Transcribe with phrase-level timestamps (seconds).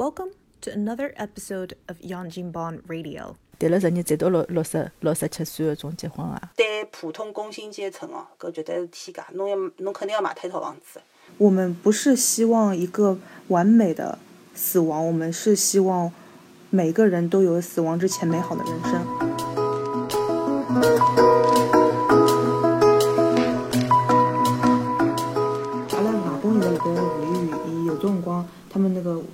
[0.00, 3.34] Welcome to another episode of Yang Jin Bon Radio.
[3.58, 6.40] 谈了十年，最多六六十六十七岁的种结婚啊。
[6.56, 11.02] 对普通工薪阶层哦，搿绝对是天价，侬要侬肯定要买脱一套房子。
[11.36, 13.18] 我们不是希望一个
[13.48, 14.18] 完美的
[14.54, 16.10] 死亡，我们是希望
[16.70, 19.06] 每个人都有死亡之前美好的人生。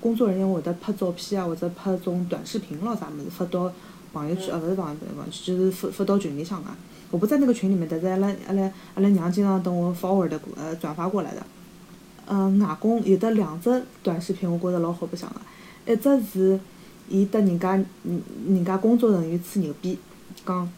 [0.07, 3.73] 工作人员会得拍照片啊，或者拍种短视频咯啥物事发到
[4.13, 6.71] 朋友圈，呃，勿是朋友朋友圈，就是发发到群里向个。
[7.11, 8.63] 我不在那个群里面，但是阿拉阿拉
[8.95, 11.45] 阿拉娘经常等我 forward 过，呃，转发过来的。
[12.27, 15.93] 嗯，外公有的两只短视频，我觉着老好白相个。
[15.93, 16.61] 一只是
[17.09, 19.99] 伊搭人家人人家工作人员吹牛逼，
[20.47, 20.71] 讲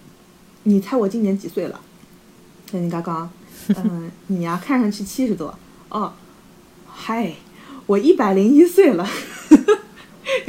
[0.63, 1.79] 你猜我今年几岁了？
[2.73, 3.31] 跟人家讲，
[3.77, 5.55] 嗯，你呀看上去七十多。
[5.91, 6.11] 哦，
[6.87, 7.35] 嗨，
[7.89, 9.05] 我一百零一岁了。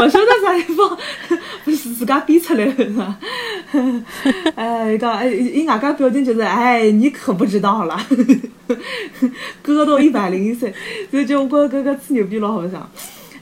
[0.00, 0.96] 我说的啥地方
[1.64, 3.18] 不是自家编出来的是吧？
[4.54, 7.98] 哎，讲哎，伊外加表情就是哎，你可不知道了，
[9.60, 10.72] 哥都一百零一岁，
[11.10, 12.88] 所以就我觉搿个吹牛逼老好相。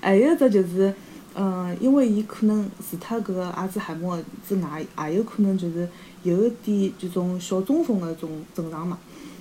[0.01, 0.93] 还有一只就是，
[1.35, 5.87] 嗯，因为伊可能除脱搿个阿兹海默之外，也有可能就是
[6.23, 8.99] 有一点这种小中风的种症状嘛。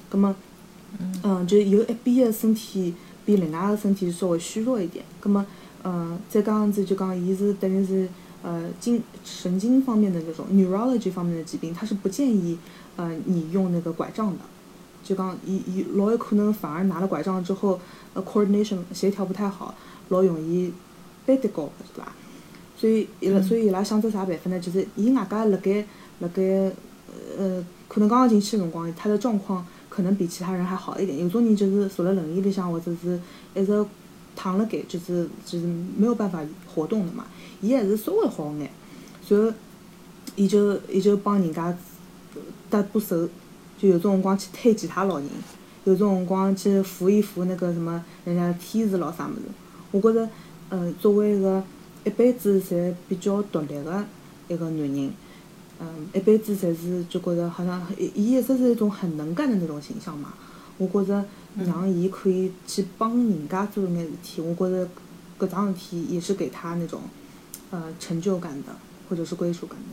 [0.10, 0.36] 葛么，
[1.24, 2.94] 嗯，就有一边的身体
[3.26, 5.04] 比另外个身体稍微虚弱一点。
[5.20, 5.46] 葛么。
[5.88, 8.10] 嗯，再讲样子就讲，伊是等于是
[8.42, 12.58] 呃经神经方面的那种 neurology 方面的疾病，他是不建议
[12.96, 14.40] 呃你用那个拐杖的。
[15.04, 17.80] 就讲伊伊老有可能反而拿了拐杖之后，
[18.16, 19.76] 呃 coordination 协调不太好，
[20.10, 20.74] 老容易
[21.24, 22.16] 背得高，是吧？
[22.76, 24.60] 所以伊拉所以伊拉想着啥办法呢？
[24.60, 25.86] 就是伊外加辣盖
[26.18, 26.42] 辣盖
[27.38, 29.64] 呃可能刚刚进去的辰光，他的状况
[29.96, 31.18] 可能比其他人还好一点。
[31.18, 33.20] 有种人就是坐辣轮椅里向或者是
[33.54, 33.86] 一直。
[34.38, 35.66] 躺了盖就是就是
[35.96, 37.26] 没有办法活动的嘛，
[37.62, 38.70] 伊还是稍微好眼，
[39.30, 39.54] 然后
[40.36, 41.74] 伊就伊就帮人家
[42.70, 43.30] 搭把手，
[43.78, 45.30] 就有种辰光去推其他老人，
[45.86, 49.44] 有种辰光去扶一扶那个什么人家梯子咯啥物事。
[49.92, 50.30] 我觉着，
[50.70, 51.64] 嗯，作为一个
[52.04, 54.06] 一辈子侪比较独立的
[54.50, 55.14] 一个男人，
[55.80, 60.34] 嗯，一辈子侪是就觉着好像伊伊一直是一种很能干的那种形象嘛，
[60.78, 61.26] 我觉着。
[61.66, 64.86] 让伊可以去帮人家做一眼事体，我觉着
[65.40, 67.00] 搿桩事体也是给他那种
[67.72, 68.76] 呃成就感的，
[69.08, 69.86] 或者是归属感的。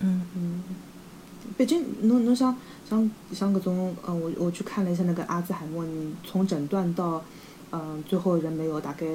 [0.00, 0.62] 嗯嗯，
[1.56, 2.54] 毕竟侬侬想
[2.86, 7.24] 像像搿种呃，我我去看了一下那个阿兹海默，你从诊断到
[7.70, 9.06] 嗯最后人没有，大概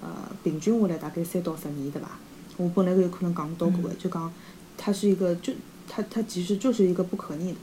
[0.00, 0.08] 呃
[0.44, 2.08] 平均下来大概三到十年，对伐？
[2.56, 4.32] 我本来有可能讲到过的，就讲
[4.78, 5.52] 它是一个就
[5.86, 7.58] 它它其实就是一个不可逆的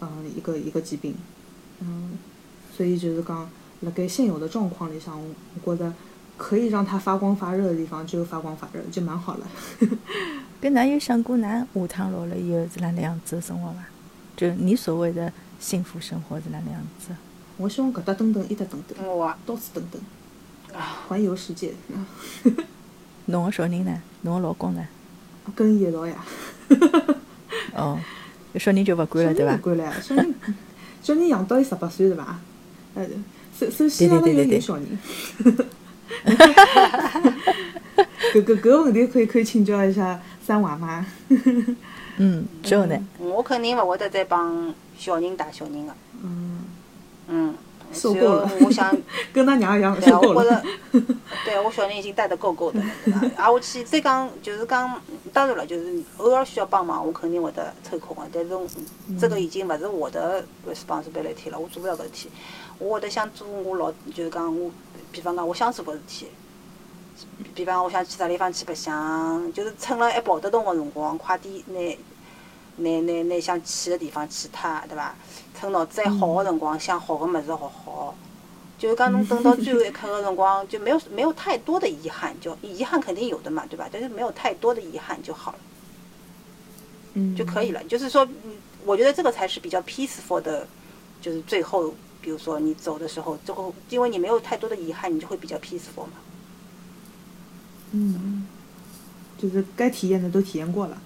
[0.00, 1.14] 嗯一个一个疾病，
[1.78, 2.18] 嗯。
[2.76, 3.48] 所以就是讲，
[3.82, 5.16] 辣盖现有的状况里向，
[5.62, 5.94] 我觉得
[6.36, 9.46] 可以让它发光发热的地方就发光发热，就蛮好了。
[10.60, 13.76] 搿㑚有想过，㑚下趟老了以后是哪能样子的生活伐？
[14.36, 17.14] 就你所谓的幸福生活是哪能样子？
[17.56, 18.98] 我希望搿搭等等，一搭等等，
[19.46, 20.02] 到处等等，
[21.06, 21.72] 环游世界。
[23.26, 24.02] 侬个小人呢？
[24.22, 24.84] 侬个老公呢？
[25.54, 26.24] 跟伊一道呀。
[27.74, 27.98] 哦，
[28.58, 29.54] 小人就勿管了，对伐？
[29.54, 30.34] 勿管了， 小人，
[31.02, 32.38] 小人养到伊十八岁，是伐？
[32.94, 33.06] 呃，
[33.58, 34.98] 首首先阿拉要有小人，
[38.34, 41.04] 搿搿搿个问题可以可以请教一下三娃妈。
[42.18, 42.96] 嗯，之后呢？
[43.18, 45.92] 我肯定勿会得再帮小人带小人个。
[46.22, 46.60] 嗯。
[47.26, 47.54] 嗯。
[47.98, 48.50] 受够了。
[48.60, 48.94] 我想
[49.32, 50.62] 跟他娘一样受够了。
[51.44, 53.20] 对，我小人已经带得够够的了，对伐？
[53.44, 55.00] 啊，我去再讲就是讲，
[55.32, 58.22] 当然了，就是偶尔需要帮忙，我肯定会得抽空个。
[58.32, 58.50] 但是
[59.18, 62.30] 这个已经勿是我的 responsibility 了，我做勿了搿事体。
[62.78, 64.70] 我会得想做我老，就是讲我，
[65.12, 66.26] 比方讲我想做个事体，
[67.54, 71.80] 比方我想去啥地方去白相，就是趁了还跑得动个辰光，快点拿
[72.76, 75.14] 拿拿拿想去个地方去脱，对伐？
[75.58, 78.14] 趁脑子还好的辰光，想好的么子学好，
[78.78, 83.88] 就是讲侬等到最后一刻的辰光，就没有没有太多的遗憾，就遗憾肯定有的嘛，对吧？
[83.90, 85.58] 但是没有太多的遗憾就好了，
[87.14, 87.82] 嗯，就可以了。
[87.84, 88.52] 就是说，嗯，
[88.84, 90.66] 我觉得这个才是比较 peaceful 的，
[91.20, 91.94] 就是最后。
[92.24, 96.12] 比如说你走的时候，最后因为你没有太多的遗憾，你就会比较 peaceful 嘛。
[97.90, 98.46] 嗯，
[99.36, 100.96] 就是该体验的都体验过了，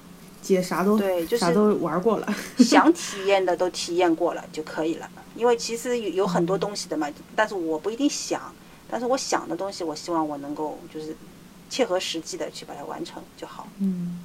[0.55, 5.09] 姐啥都对，就是啥都玩过了， 想体验的都体验过了就可以了。
[5.37, 8.41] 因为其实有有很多东西的嘛，但是我不一定想，
[8.91, 11.15] 但是我想的东西，我希望我能够就是
[11.71, 13.69] 切合实际的去把它完成就好。
[13.79, 14.25] 嗯，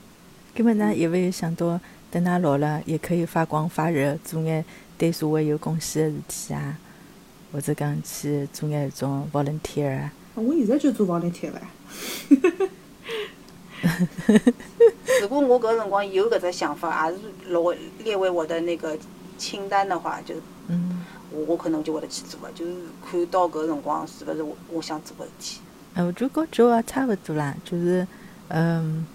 [0.55, 1.79] 根本呢，有没有想到
[2.09, 4.63] 等他老了也可以发光发热，做眼
[4.97, 6.77] 对社会有贡献的事体啊？
[7.51, 11.61] 或者讲去做眼种 volunteer 啊，我现在就做 volunteer 伐？
[15.21, 17.73] 如果我搿辰光有搿只想法，也是落
[18.03, 18.97] 列为我的那个
[19.37, 20.35] 清单的话，就
[20.67, 22.73] 嗯，我我可能就会得去做个，就是
[23.09, 25.59] 看到搿辰光是勿是我我想做个事体。
[25.95, 28.05] 哎，我觉得跟 Jo 也差勿多啦，就是
[28.47, 29.05] 嗯，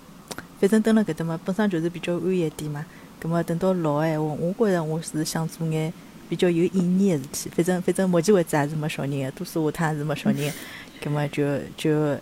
[0.60, 2.84] 反正蹲辣搿搭嘛，本身就是比较安逸点嘛。
[3.20, 5.92] 葛末等到老个闲话，我觉着我是想做眼
[6.28, 7.50] 比较有意义个事体。
[7.50, 10.52] 反正反正目前为止也是没小人个，多数下趟也是没小人个，
[11.02, 12.16] 葛末就就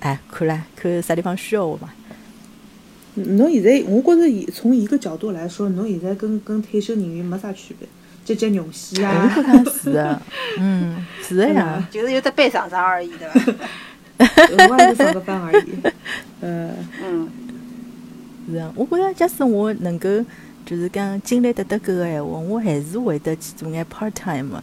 [0.00, 1.92] 哎看啦，看啥地方需要我嘛。
[3.16, 7.88] 侬现在，我觉着以从一个角度来说，侬现在跟跟退休人员没啥区别，
[8.24, 10.22] 接接绒线哎我啊觉，着是的，
[10.60, 11.88] 嗯，是的呀。
[11.90, 14.68] 就是有得班上上而已，对吧？
[14.68, 15.64] 我也是上个班而已。
[16.40, 16.70] 呃，
[17.02, 17.28] 嗯，
[18.50, 20.08] 是啊，我觉着假使我能够
[20.64, 24.62] 就是讲精力得得够个闲话，我还是会得去做眼 part time 个，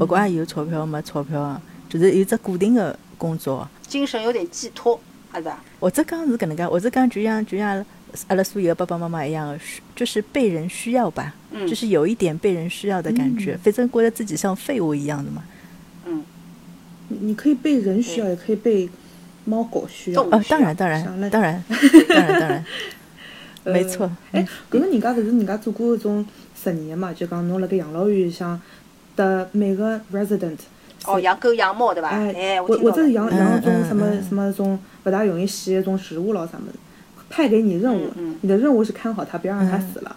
[0.00, 4.98] 勿管有钞票没钞票啊，就是有只固定个工作，精神有点寄托，
[5.32, 5.62] 还是啊？
[5.80, 7.84] 或者讲是搿能介，或者讲就像就像
[8.28, 15.42] 阿拉所有的爸爸妈妈一样，需就是被人需要吧，嗯就是有一点被人需要的感觉，反正觉得自己像废物一样的嘛。
[16.06, 16.22] 嗯，
[17.08, 18.88] 你你可以被人需要，也可以被
[19.44, 20.22] 猫狗需要。
[20.22, 21.64] 动哦，当然当然当然
[22.08, 22.64] 当然当然，
[23.64, 24.10] 呃没错。
[24.32, 26.24] 哎，搿个人家勿是人家做过一种
[26.62, 27.12] 实验嘛？
[27.12, 28.60] 就讲侬辣盖养老院里向
[29.16, 30.58] 的每个 resident，
[31.06, 32.08] 哦，养狗养猫对伐？
[32.10, 33.12] 哎哎，，我或或者是。
[33.12, 36.78] 养养种嗯什么嗯什么种不大容易吸的种植物咯啥么子，
[37.28, 40.16] 派给你任务嗯嗯，你的任务是看好它，不要让它死了。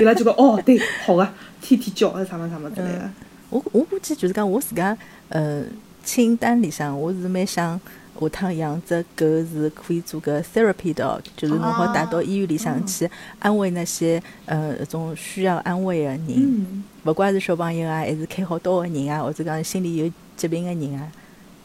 [0.00, 1.28] 伊拉就讲哦，对，好个，
[1.60, 3.10] 天天叫啥么啥么之类的。
[3.50, 4.96] 我我估计就是讲我自家
[5.28, 5.62] 呃
[6.02, 7.80] 清单里向，我是蛮想
[8.20, 13.08] 下趟养只狗是可以做个 therapy dog，就是侬好带到医院里向去
[13.38, 21.08] 安慰那些呃那种需要安慰的人，嗯，勿管是小朋友啊，还是开好刀的人啊，或者讲心里有疾病的人啊，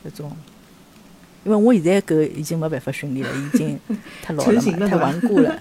[0.05, 0.31] 搿种。
[1.43, 3.79] 因为我现在狗已经没办法训练了， 已经
[4.21, 5.59] 太老了嘛，太顽固了。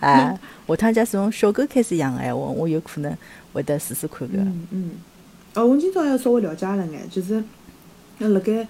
[0.00, 3.16] 啊， 下趟假使从小狗开始养个闲话，我有可能
[3.52, 4.38] 会得试试看个。
[4.38, 4.90] 嗯嗯。
[5.54, 7.42] 哦，我今朝要稍微了解了眼，就是
[8.18, 8.66] 呃辣盖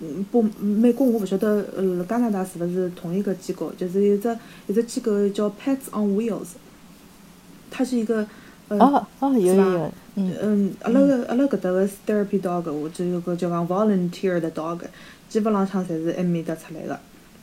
[0.00, 4.28] 嗯不美国，我勿晓得呃辣加拿大是勿是同一个机构，就是有只
[4.66, 6.48] 有只机构叫 Pets on Wheels，
[7.70, 8.26] 它是一个
[8.68, 8.78] 呃。
[8.78, 14.80] 哦哦，有有有，嗯嗯，阿拉个阿拉搿搭个 therapy dog，我只有个叫讲 volunteer 的 dog，
[15.34, 16.96] 基本浪向侪是埃面搭出来个，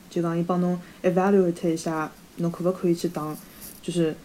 [0.10, 3.36] 就讲伊帮侬 evaluate 一下，侬可勿可以去当，
[3.82, 4.16] 就是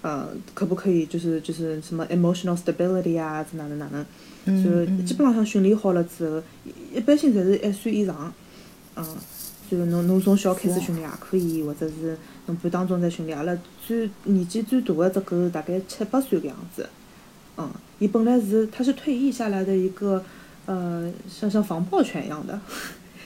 [0.00, 4.06] 呃，可不可以就是就是什么 emotional stability 啊，是哪能哪能，
[4.44, 5.04] 嗯就嗯。
[5.04, 8.32] 基本浪向训练好了之后，一一般性侪是一岁以上，
[8.94, 9.04] 嗯，
[9.68, 13.36] 就侬侬从小开始训练也可以，或者是侬半当中再训练。
[13.36, 16.88] 阿拉最年纪最大的只狗大概七八岁个样子，
[17.56, 17.68] 嗯，
[17.98, 20.22] 伊本来是它是退役下来的一个
[20.66, 22.60] 呃，像像防暴犬一样的，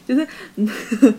[0.06, 0.26] 就是
[0.56, 0.68] 嗯。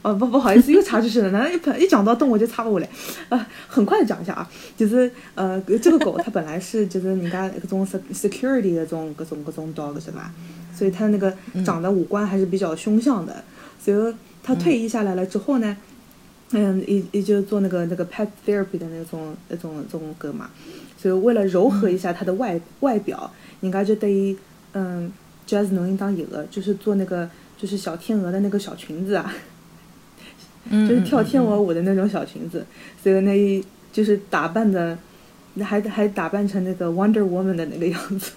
[0.00, 1.30] 哦不不好意思，又插出去了。
[1.32, 2.88] 那一一讲到动物就插不回来，
[3.30, 10.32] 啊，很快的讲一下啊，就是呃，这个狗它本来是就是人家各种 sec- security 的这种各种各种 dog 是吧？
[10.72, 11.34] 所以它那个
[11.66, 13.42] 长得五官还是比较凶相的。
[13.84, 15.76] 所以它退役下来了之后呢，
[16.52, 20.48] 嗯，也也就做那个那个 pet therapy 的那种那种那种狗嘛。
[20.96, 23.28] 所以为了柔和一下它的外、外表，
[23.60, 24.36] 人家就对伊
[24.74, 25.10] 嗯，
[25.44, 29.34] 就还是侬应当有的，就是做那个就是小天鹅的那个小裙子啊。
[30.70, 31.60] 嗯，就是跳天鹅。
[31.60, 32.64] 舞的那种小裙子，
[33.02, 34.98] 所以那一就是打扮的，
[35.54, 38.32] 那还还打扮成那个 Wonder Woman 的那个样子，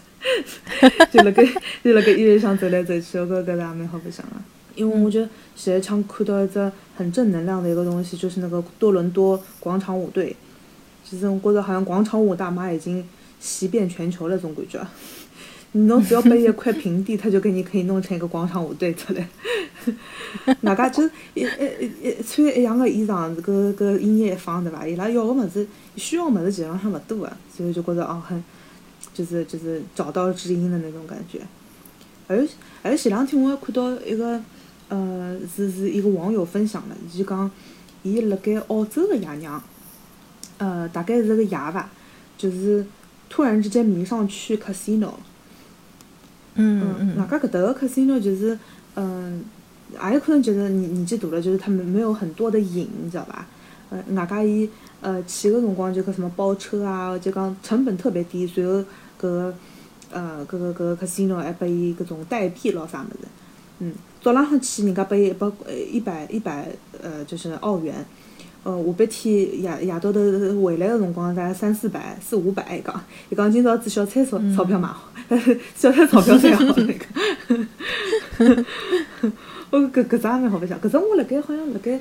[1.12, 1.44] 就那个
[1.84, 4.42] 就那个音乐上走来走去，我觉得搿也蛮好白相啊。
[4.76, 10.34] 因为我觉得现在常看到一只很正能量的一个东西，就是那个多伦多广场舞队。
[11.04, 13.06] 其实我觉得好像广场舞大妈已经
[13.42, 14.80] 席遍全球了，这种感觉。
[15.74, 19.26] 侬只要拨伊一块平地，他就给你可以弄成一个广场舞队出来。
[20.62, 24.86] 外加就是一一一一穿一样的衣裳，搿搿音乐一放对伐？
[24.86, 28.44] 伊拉要个物事需要个物事基本上勿多个，所以就觉着哦很，
[29.14, 31.40] 就是就是找到知音的那种感觉。
[32.28, 32.46] 还有
[32.84, 34.42] 还有前两天我还看到一个
[34.90, 37.50] 呃是是一个网友分享的，伊就讲
[38.04, 39.64] 伊辣盖澳洲的爷娘，
[40.58, 41.90] 呃大概是个爷伐，
[42.38, 42.86] 就是
[43.30, 45.12] 突然之间迷上去 casino。
[46.56, 48.58] 嗯嗯，外加搿搭个 casino 就是，
[48.96, 49.44] 嗯，
[50.04, 53.48] 也有可能就是年年纪大了，就是他们没有很多的瘾，你知道吧？
[53.90, 54.70] 呃，外加伊
[55.02, 58.84] 呃去个辰光就搿什么包车啊，就讲成本特别低，随后搿
[59.20, 59.54] 个
[60.12, 63.28] 呃搿个搿个 casino 还拨伊搿种代币咯啥物事，
[63.80, 66.68] 嗯，早浪向去人家拨伊一百呃一百一百
[67.02, 68.06] 呃就是澳元。
[68.64, 70.22] 呃，下半天夜夜到头
[70.64, 72.78] 回来个辰光，大概三四百、四五百。
[72.78, 75.12] 一讲，伊讲今朝子小菜钞钞票买好，
[75.76, 77.06] 小菜钞票才好那个。
[79.72, 80.80] 哦，搿搿只也蛮好白相。
[80.80, 81.92] 搿只我辣盖好像辣盖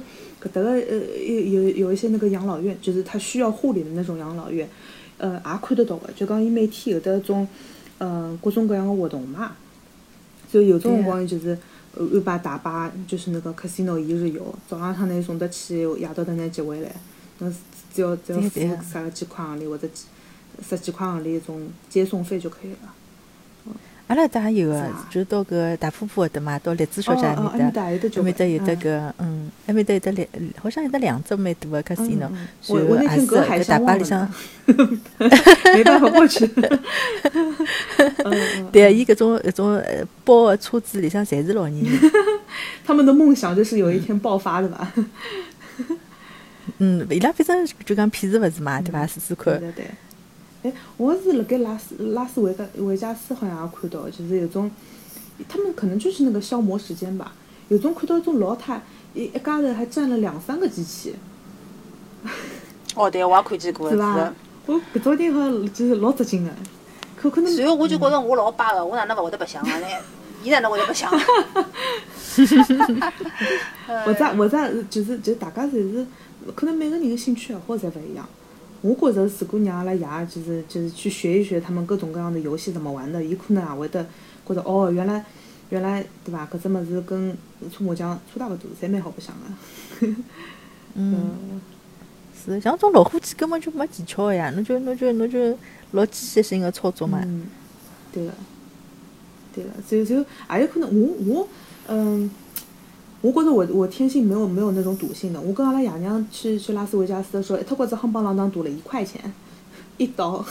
[0.43, 0.79] 搿搭个呃
[1.25, 4.69] 有有有一些那个养老院，就是他需要护理的那种养老院，
[5.17, 6.11] 呃，也看得到个。
[6.15, 7.49] 就讲伊每天有得种
[7.99, 9.53] 呃各种各样个活动嘛，
[10.51, 11.57] 所以有种辰光就是
[11.95, 16.95] 呃安排大巴，就是那个 casino 一日游，早浪向拿送得去，夜到头拿接回来。
[17.39, 17.55] 侬
[17.93, 20.05] 只要只要付啥个几块行钿或者几
[20.63, 22.95] 十几块行钿一种接送费就可以了。
[24.11, 28.77] 阿拉搭也有个就是到搿大瀑布搿搭嘛，到荔枝小姐埃哦哦，埃面面搭，搭有得交关埃面搭有得嗯。
[28.77, 30.27] 搿，嗯，埃面搭有得两，
[30.61, 34.19] 好像有得两只蛮大个 casino，嗯嗯就我我那也是天隔海搿大巴里向。
[34.23, 34.35] 呢，
[35.75, 36.45] 没办法过去。
[38.73, 42.11] 对，伊搿种搿种呃包个车子里向侪是老年人，
[42.85, 44.93] 他们的梦想就是有一天爆发的吧？
[46.79, 49.07] 嗯，伊拉反正就讲骗子勿是嘛，对伐？
[49.07, 49.91] 试试看，对对对。
[50.63, 54.71] 哎，我是辣盖拉斯拉斯维加维加斯好像也看到，就是有种，
[55.49, 57.33] 他们可能就是那个消磨时间吧。
[57.69, 58.83] 有种看到一种老太
[59.15, 61.15] 一一家头还站了两三个机器，
[62.95, 64.35] 哦，对，我也看见过，是是吧。？
[64.67, 66.51] 我搿种地方就是老扎劲个，
[67.17, 69.71] 可可能然后我就觉着我老巴个，我哪能勿会得白相个？
[69.81, 69.87] 呢，
[70.43, 71.11] 伊哪能会得白相？
[74.05, 76.07] 或者或者就是就是大家侪是
[76.55, 78.29] 可能每个人的兴趣爱好侪勿一样。
[78.83, 84.07] 我觉着如果让阿拉爷就是就是去学一学他们各种各样的游戏怎么玩的，伊可能也会得
[84.47, 85.25] 觉着哦，原来
[85.69, 86.47] 原来对伐？
[86.47, 87.37] 搿只物事跟
[87.71, 90.15] 搓麻将差大勿多，侪蛮好白相个。
[90.95, 91.61] 嗯，
[92.35, 95.57] 是像种老虎机根本就没技巧个呀，侬就侬就侬就
[95.93, 97.43] 老机械性个操作嘛，嗯，
[98.13, 98.33] 对个，
[99.55, 101.49] 对个，所以就也有可能我我
[101.89, 102.31] 嗯。
[103.23, 105.41] 我觉着我我天性没有没有那种赌性的。
[105.41, 109.21] 我跟阿拉爷娘去去拉斯维加斯的时候，一脱觉子夯邦啷当赌了一块钱，
[109.99, 110.45] 一刀。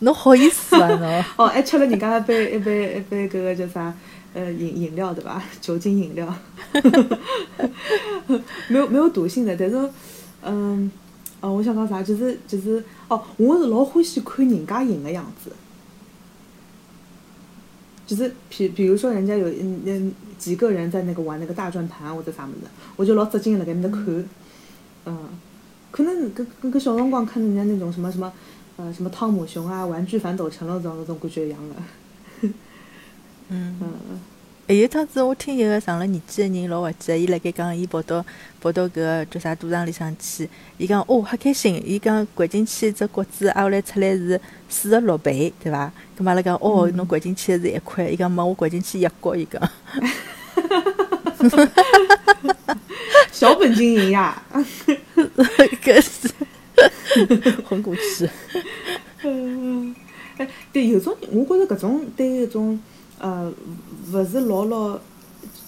[0.00, 1.24] 侬好意思啊侬？
[1.36, 3.92] 哦，还吃了人家一杯一杯一杯搿个叫啥
[4.32, 5.42] 呃饮饮料对吧？
[5.60, 6.32] 酒精饮料，
[8.68, 9.90] 没有没有赌性的，但是
[10.42, 10.90] 嗯
[11.40, 15.50] 哦，我想讲啥，就是就是哦，我是老欢喜看人家赢的样子。
[18.08, 24.24] 就是比比如说人家有嗯嗯几个人在那个玩那个大转盘或者啥么子，我就老扎劲辣盖面搭看，
[25.04, 25.28] 嗯，
[25.90, 28.32] 可能跟跟跟小辰光看人家那种什么什么
[28.78, 31.74] 呃什么汤姆熊啊、玩具反斗城了这种那种感觉一样的，
[33.50, 33.76] 嗯。
[33.80, 34.27] 嗯还
[34.68, 38.22] 有一趟子，我听一个上了年纪的人老滑稽的，伊辣盖讲，伊跑到
[38.60, 40.46] 跑到搿个叫啥赌场里向去，
[40.76, 45.90] 伊讲哦好开心，伊讲掼进去一只角子，挨下来出来是四十六倍，对伐？
[46.18, 49.70] 咁嘛阿拉讲哦，侬掼进去的是一块，伊讲没我掼进去一角，伊讲，
[53.32, 54.42] 小本经营呀，
[55.82, 56.28] 搿是
[57.66, 58.28] 混过去。
[59.22, 59.96] 嗯，
[60.36, 62.78] 哎，对，有种我觉着搿种对一种
[63.18, 63.52] 呃，
[64.12, 64.98] 勿是老老，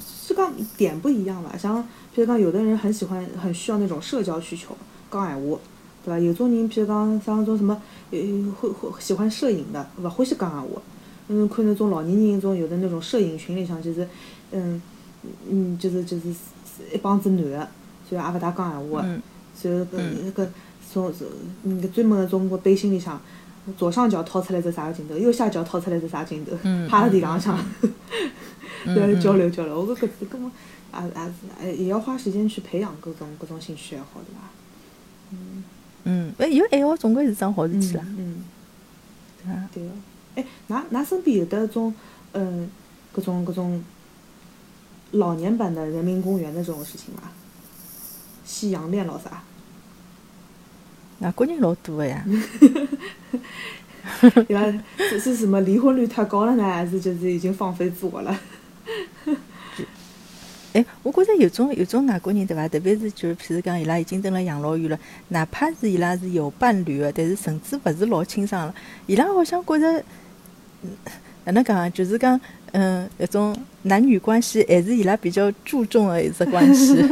[0.07, 1.57] 是讲点不一样吧。
[1.59, 1.78] 像
[2.14, 4.76] 譬如讲，有的人很喜欢，很需要那种社交需求，
[5.11, 5.59] 讲闲话，
[6.04, 6.19] 对伐？
[6.19, 7.80] 有种人譬如讲像种什么，
[8.11, 8.19] 呃，
[8.61, 10.83] 会会喜欢摄影的，勿欢喜讲闲话。
[11.28, 14.09] 嗯，看那种老年人种有的那种摄影群里向，就是，
[14.50, 14.83] 嗯
[15.49, 16.28] 嗯，就是就是
[16.92, 17.69] 一帮子男的，
[18.09, 19.04] 所以也勿大讲闲话
[19.54, 20.49] 所以搿嗯那个
[20.90, 21.12] 从
[21.62, 23.21] 嗯搿专门的种个背心里向，
[23.77, 27.59] 左上角掏出来只啥个镜头，右下角掏出来只啥镜头，嗯趴辣地浪向，
[28.85, 29.81] 嗯 对嗯交流交流。
[29.81, 30.50] 我觉搿搿根本
[31.03, 34.41] 也也是哎也要花时间去培养各种各种兴趣爱好，对伐？
[35.33, 35.65] 嗯
[36.05, 38.45] 嗯，哎，有爱好总归是桩好事体啦，嗯，
[39.73, 39.91] 对个。
[40.37, 41.95] 哎，㑚㑚身边有得种
[42.33, 42.71] 嗯
[43.15, 43.83] 搿种搿种
[45.12, 47.31] 老年版的人民公园的这种事情伐？
[48.45, 49.43] 夕阳恋老啥？
[51.21, 52.25] 外国人老多个呀，
[54.49, 54.65] 伊拉
[54.97, 58.41] 是是什么离婚率太高了呢，还是就是已经放飞自我了？
[60.73, 62.67] 哎，我觉着有种有种外国人对伐？
[62.69, 64.99] 特别是就是譬如讲，伊拉已经蹲了养老院了，
[65.29, 68.75] 哪怕是伊拉是有伴侣个，但是甚至勿是老清爽了，
[69.07, 70.03] 伊拉好像觉着，
[70.83, 70.91] 嗯
[71.45, 71.91] 哪能讲啊？
[71.91, 72.41] 就是讲，
[72.73, 77.03] 嗯，搿种男女关系还是伊拉比较注重的一只关系，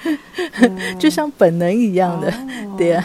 [0.98, 2.32] 就像本能一样的。
[2.76, 3.04] 对啊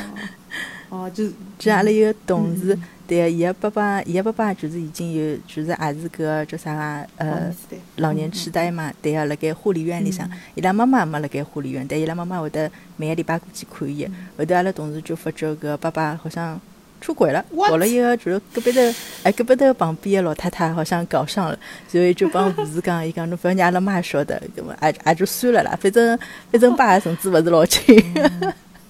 [0.94, 7.04] 哦，就是就阿拉一个同嗯事，对个，伊个爸爸，伊个爸爸就是已经有，就是也是搿个叫啥啊？
[7.18, 7.52] 呃，
[7.96, 14.08] 老年痴呆嘛，对个，辣盖护理院里向，伊拉妈妈没辣盖护理院，但伊拉妈妈会得每个礼拜过去看伊。
[14.38, 16.62] 后头阿拉同事就发觉搿爸爸好像
[17.02, 17.44] 出轨了？
[17.52, 18.80] 搞了一个就是隔壁头，
[19.24, 21.58] 哎，隔壁头旁边个老太太好像搞上了，
[21.88, 26.16] 所以就帮护士讲，伊讲侬勿要让阿拉妈晓得，搿么也也就算了啦，反正
[26.52, 28.00] 反正爸甚至勿是老亲。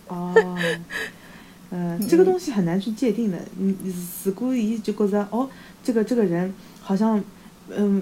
[0.08, 0.36] 哦，
[1.74, 3.38] 呃，这个东西很难去界定的。
[3.58, 3.76] 你
[4.24, 5.50] 如果伊就觉得哦，
[5.84, 7.20] 这个这个人好像
[7.70, 8.00] 嗯，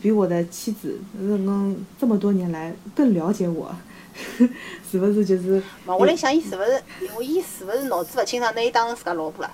[0.00, 3.74] 比我的妻子，嗯，这么多年来更了解我，
[4.88, 5.60] 是不是就是？
[5.84, 6.80] 嘛，我来想，伊是不是，
[7.16, 9.50] 我伊是不是脑子不清爽，拿伊当成自家老婆了？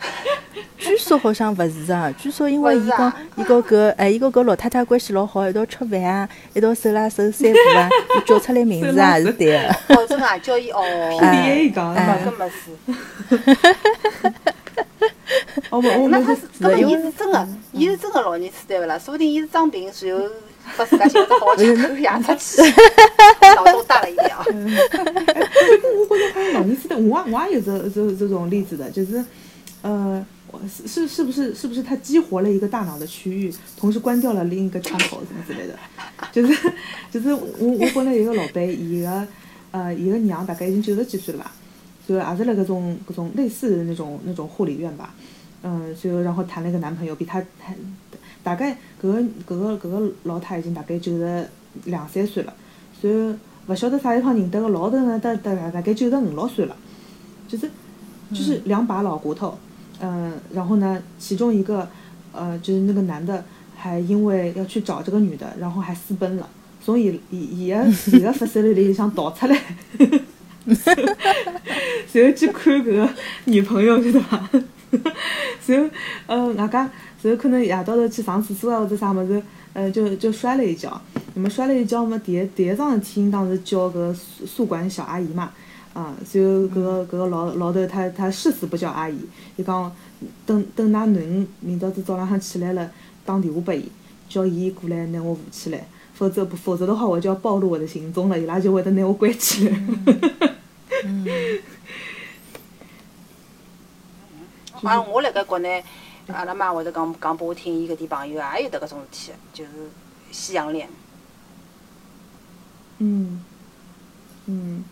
[0.78, 9.68] 据说好像勿是啊，据说因为伊讲伊跟搿哎，伊跟搿老太太关系老好，一道吃饭啊，一道手拉手散步啊， 伊叫出来名字也是对个。
[9.94, 10.80] 哦，真个叫伊哦，
[11.20, 12.70] 哎伊讲那哎搿么是。
[15.70, 18.98] 哦不，我们是那他是，搿么伊是真个，伊是真个老年痴呆勿啦？
[18.98, 20.24] 说不定伊是装病，然后
[20.76, 22.62] 把自家寻了只好借口压出去，
[23.54, 24.44] 脑洞大了一点啊。
[26.08, 29.24] 我觉着好像老年痴呆，我也我也有这这这种例子的，就是，
[29.82, 35.78] 呃，我是是是不是是不是他激活了一个大脑的区域，同时关掉了另一个窗口什么之类的，
[36.30, 36.72] 就是
[37.10, 39.26] 就是我我本来有个老板，伊个
[39.70, 41.52] 呃伊个娘大概已经九十几岁了吧，
[42.06, 45.14] 就也是辣搿种搿种类似的那种那种护理院吧，
[45.62, 47.74] 嗯，就然后谈了一个男朋友，比他谈
[48.42, 51.48] 大概搿个搿个搿个老太已经大概九十
[51.84, 52.52] 两三岁了，
[53.00, 56.76] 然后勿晓得啥地方认得个老头呢，大大大概九十五六岁了，
[57.48, 57.70] 就是
[58.30, 59.56] 就是两把老骨头，
[60.00, 61.88] 嗯、然后呢，其中一个
[62.32, 63.44] 呃就是那个男的
[63.76, 66.48] 还因为要去找这个女的，然后还私奔了，
[66.82, 69.56] 从伊伊伊个伊个发手里里向逃出来。
[72.12, 73.08] 然后去看搿个
[73.46, 74.50] 女朋友，晓得伐？
[75.66, 75.88] 然后，
[76.26, 76.90] 呃，外加，
[77.22, 79.42] 然后可能夜到头去上厕所啊或者啥物事，
[79.72, 81.00] 呃，就就摔了一跤。
[81.34, 85.50] 那么摔了一跤嘛，第一第一桩事体，应当是叫搿个宿宿管小阿姨嘛，
[85.92, 89.18] 啊，随后搿个搿个老老头他他誓死不叫阿姨，
[89.56, 89.92] 伊讲
[90.46, 92.90] 等等㑚囡恩明朝子早浪向起来了，
[93.24, 93.90] 打电话拨伊，
[94.28, 99.80] 叫伊过来拿我扶起来，否则不否则的话我就要暴露我的行踪了，伊拉就会得拿我关起来。
[104.80, 105.84] 反正我辣盖国内，
[106.28, 109.70] 阿拉妈会得讲讲拨我听，伊搿点朋友也有得搿种事体，就是
[110.30, 110.88] 西洋恋。
[112.98, 113.42] 嗯，
[114.46, 114.84] 嗯，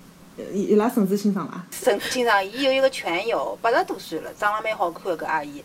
[0.52, 1.66] 伊伊拉孙子欣赏伐？
[1.72, 5.64] 甚至经常，伊有一个拳友，八十多岁了，长了蛮好看的搿阿姨，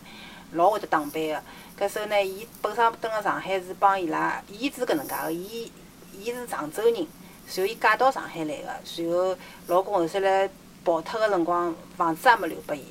[0.52, 1.42] 老会得打扮的。
[1.78, 5.70] 搿时候呢，伊本身蹲辣上海是帮伊拉，伊是搿能介个，伊
[6.18, 9.36] 伊是常州人，然后伊嫁到上海来个，然后
[9.68, 10.48] 老公后头来
[10.84, 12.84] 跑脱个辰光，房子也没留拨伊，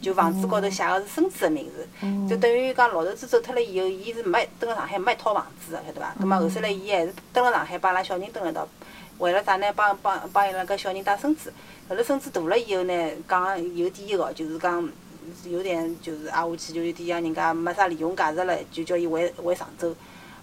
[0.00, 6.14] 就房子高头写个是孙子个名字，就等于讲老头子走脱了以后，伊是没蹲辣上海没一套房子个，晓得伐？
[6.18, 8.66] 葛末后头来伊还是蹲辣上海帮阿拉小人蹲辣一道。
[9.20, 9.70] 为了啥呢？
[9.76, 11.52] 帮帮帮伊拉搿小人带孙子，
[11.90, 14.88] 后头孙子大了以后呢，讲有点个，就是讲
[15.44, 19.94] 有点就是挨下去就有点像人家没啥利用价值了，就叫伊回回常州。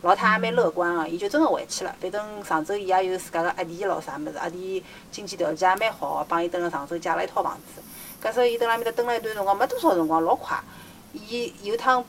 [0.04, 1.96] 老太也蛮乐观个，伊就真个回去了。
[2.00, 7.82] 反正常州伊也有自家个阿弟咾啥物事，阿弟经济条件也蛮好个，帮伊蹲辣常州借了一套房子。
[8.22, 10.56] 搿时候伊蹲辣埃面搭蹲了一段辰光，没多少辰光，老快。
[11.14, 12.06] 伊有趟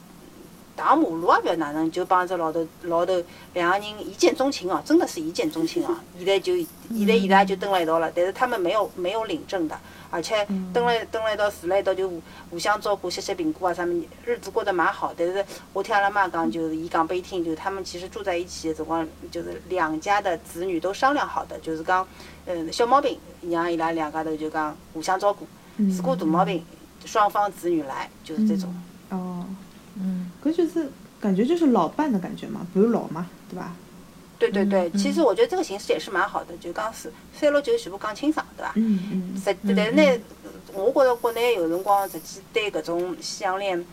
[0.78, 3.20] 打马路也勿晓得哪能，就帮只老头老头
[3.52, 6.00] 两个人一见钟情哦，真的是一见钟情啊！
[6.16, 9.76] 现在就现在伊拉就蹲辣一道了，但是他们没有没有领证的，
[10.08, 15.12] 而且蹲辣蹲辣一道住辣一道就互互相照顾，吸吸苹果啊啥么，日子过得蛮好。
[15.16, 22.06] 但是我听阿拉妈讲，就是伊讲拨伊听，就是他们其实住在一起的辰光，就是两家的子女都商量好的，就是讲，
[22.46, 23.18] 嗯，小毛病
[23.50, 25.44] 让伊拉两家头就讲互相照顾，
[25.76, 26.64] 如果大毛病
[27.04, 28.72] 双方子女来，就是这种。
[29.10, 29.44] 哦，
[30.00, 33.74] 嗯，搿就是感觉就是老伴的感觉嘛，伴老嘛，对吧？
[34.38, 38.72] 对对对，其实我觉得这个形式也是蛮好的，就讲是三六九全部讲清爽，对伐？
[38.76, 40.20] 嗯嗯实但是呢，
[40.74, 43.84] 我觉着国内有辰光实际对搿种西洋恋，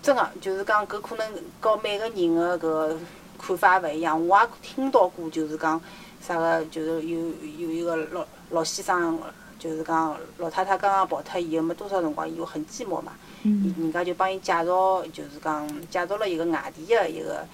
[0.00, 2.96] 真个就是讲搿可能和每个人的搿
[3.36, 4.28] 看法勿一样。
[4.28, 5.80] 我也听到过，就是讲
[6.24, 7.18] 啥个，就是有
[7.58, 9.18] 有一个老老先生，
[9.58, 13.10] 就是讲老太太刚刚跑脱以后没多少辰光，伊很寂寞嘛，
[13.42, 17.46] 嗯人家就帮伊介绍，就是讲介绍了一个外地的一个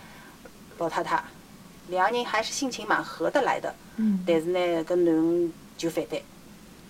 [0.78, 1.22] 老太太，
[1.88, 3.74] 两个人还是心情蛮合得来的。
[3.96, 6.22] 嗯，但是呢，搿男人就反对，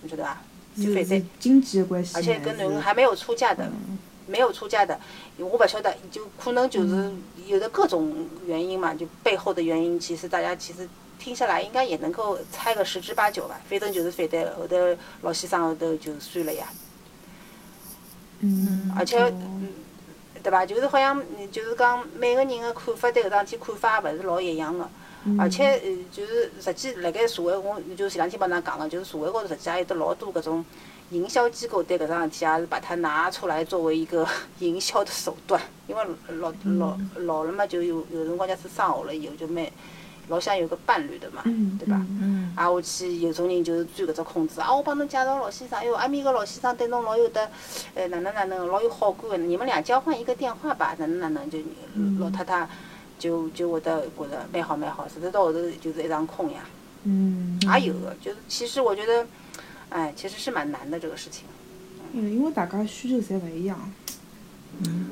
[0.01, 0.41] 你晓得伐？
[0.77, 3.69] 就反对，经济的关系，而且搿男人是还没有出嫁的，
[4.27, 4.99] 没有出嫁的，
[5.37, 7.11] 我勿晓得，就可能就是
[7.45, 10.87] 有的各种原因嘛，就背后的原因，其实大家其实
[11.19, 13.59] 听下来应该也能够猜个十之八九吧。
[13.69, 14.75] 反正就是反对，后头
[15.21, 16.67] 老先生后头就算了呀。
[18.45, 19.69] 嗯，而且，嗯，
[20.43, 20.65] 对伐？
[20.65, 24.87] 就是好像，嗯就是讲每个人的看法对搿桩事体看法也勿是老一样的。
[25.39, 30.63] 而且，呃，就是实际辣盖社会，我就前两天帮㑚讲个，就是社会高头实际也有得老多搿种
[31.09, 34.27] 营销机构对搿桩事体也是把它拿出来作为一个
[34.59, 35.59] 营销的手段。
[35.87, 39.65] 因为老老老了嘛，就有有辰光假使生学了以后，就蛮
[40.27, 42.05] 老想有个伴侣的嘛，嗯对吧？
[42.21, 47.49] 嗯啊，下去有种人就是钻搿只空子啊，我帮侬介绍老先生，哎哟，阿面个老先生对侬老有的，
[47.93, 51.59] 呃，哪能哪能，老有好感的，你们俩交换一个电话吧，哪能哪能，就
[52.19, 52.67] 老太太
[53.19, 56.61] 就就会得觉得蛮好蛮好，实际到后头就是一场空呀，
[57.03, 59.25] 嗯，也有的，就是其实我觉得，
[59.89, 61.43] 哎，其实是蛮难的这个事情。
[62.13, 63.77] 嗯，因为大家需求侪勿一样。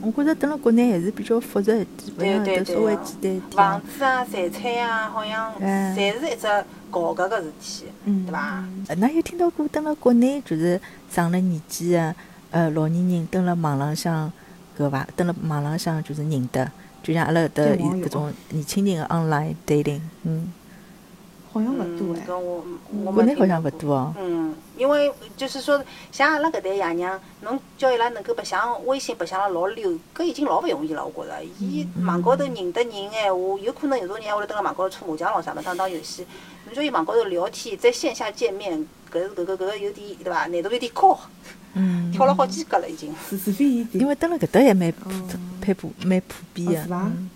[0.01, 3.81] 我觉着蹲辣国内还是比较复杂一点，勿对对对像得稍微简单一点房。
[3.81, 6.47] 子啊、财产啊，好像哎侪是一只
[6.91, 8.63] 搞搿个事体，嗯，对伐？
[8.89, 12.15] 呃㑚有听到过蹲辣国内就是上了年纪个
[12.51, 14.31] 呃老年人蹲辣网浪向
[14.77, 15.07] 搿伐？
[15.15, 16.69] 蹲辣网浪向就是认得，
[17.01, 20.51] 就像阿拉搿搭搿种年轻人个 online dating，嗯，
[21.53, 22.25] 好像勿嗯多，哎。
[22.27, 22.65] 搿我
[23.05, 24.13] 我国内好像勿勿多哦。
[24.17, 25.79] 嗯，因为就是说，
[26.11, 31.05] 像阿拉搿代爷娘，侬叫伊拉能够白相微信白相了老溜，搿已经老勿容易了。
[31.05, 36.25] 我觉着，伊网高头认得人闲话，有可能有种人还会得蹲辣网高头搓麻将咾啥物事，打打游戏。
[36.65, 38.79] 侬叫伊网高头聊天，在线下见面，
[39.11, 40.47] 搿是搿个搿个有点对伐？
[40.47, 41.19] 难度有点高，
[41.75, 43.13] 嗯，跳了好几格了已经。
[43.29, 45.13] 除除非伊因为蹲辣搿搭也蛮普哦
[45.65, 46.89] 蛮普蛮普遍个哦是。
[46.89, 47.29] 伐嗯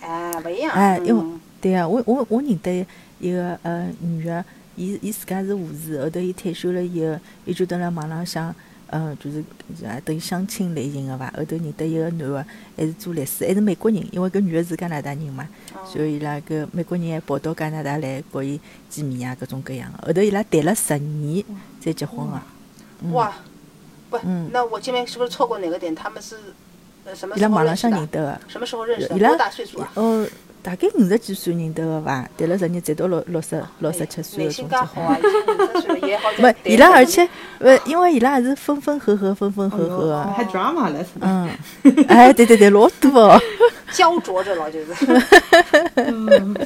[0.00, 0.72] 哎，勿一样。
[0.72, 2.86] 哎因为嗯对个，我我我认得
[3.20, 4.44] 一个呃女的，
[4.76, 8.54] 伊伊自家是护士，后头伊退休了以后，伊就蹲辣网浪向，
[8.88, 9.38] 呃，就是
[9.86, 11.32] 啊等于相亲类型个伐。
[11.36, 20.06] 后头认得一个男个，还是做律师，还是美国人，因为搿女个是加拿大人嘛，哦所以伊拉搿美国人还跑到加拿大来和伊见面啊，各种各样个。
[20.06, 21.44] 后头伊拉谈了十年
[21.80, 22.40] 才结婚个。
[23.02, 23.32] 嗯哇，
[24.10, 25.94] 不嗯，那我这边是不是错过哪个点？
[25.94, 26.36] 他们是
[27.04, 28.40] 呃什么时候认识的？
[28.46, 29.18] 什么时候认识的？
[29.18, 29.90] 多大岁数啊？
[29.94, 30.26] 哦，
[30.62, 32.28] 大概五十几岁认得个伐？
[32.36, 35.00] 谈了十年，才到六六十六十七岁内个种结婚心介好。
[35.02, 40.22] 啊，已经五十岁了也好不，伊拉而且呃，因为伊拉也是分分合合，分分合合。
[40.36, 41.26] 还 drama 了，是吧？
[41.82, 43.40] 嗯， 哎，对对对，老多哦。
[43.92, 44.94] 焦灼着了，就是。
[45.96, 46.56] 嗯，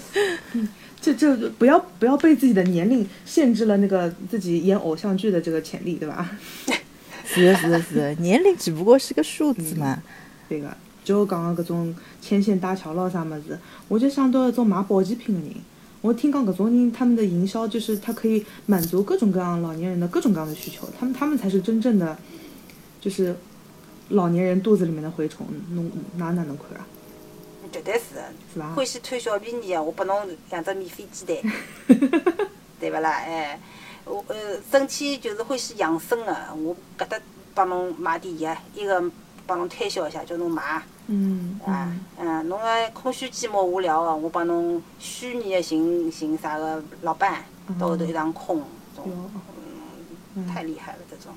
[1.01, 6.31] 这这不要不要被自己的年龄限制了那个自己演偶像剧的这个潜力，对吧？
[7.27, 10.03] 是的，是的，是的，年龄只不过是个数字嘛。
[10.49, 10.69] 对个，
[11.05, 15.55] 就讲个搿种牵线搭桥咯啥物事，我就想到一种卖保健品个人。
[16.01, 22.17] 我听讲搿种人，他们的营销就是他可以满足各种各样老年人的各种各样的需求，他们他们才是真正的，
[23.01, 23.37] 就是
[24.09, 26.87] 老年人肚子里面的蛔虫，侬哪哪能看啊？
[27.73, 28.23] 绝对是的。
[28.53, 28.73] 是吧？
[28.77, 29.83] 欢喜贪小便宜啊！
[29.83, 31.37] 我拨侬两只免费鸡蛋，
[32.79, 33.11] 对勿啦？
[33.27, 33.59] 哎，
[34.05, 34.37] 我呃，
[34.71, 37.19] 整体就是欢喜养生的，我搿搭
[37.55, 39.03] 帮侬买点药，一个
[39.47, 40.83] 帮侬推销一下，叫侬买。
[41.07, 47.45] 嗯啊嗯，嗯，侬个空虚寂寞无聊个，我帮侬虚拟个寻寻啥个老伴，
[47.79, 48.63] 到后头一场空，
[48.97, 49.31] 种，
[50.35, 51.33] 嗯，太厉害了这种。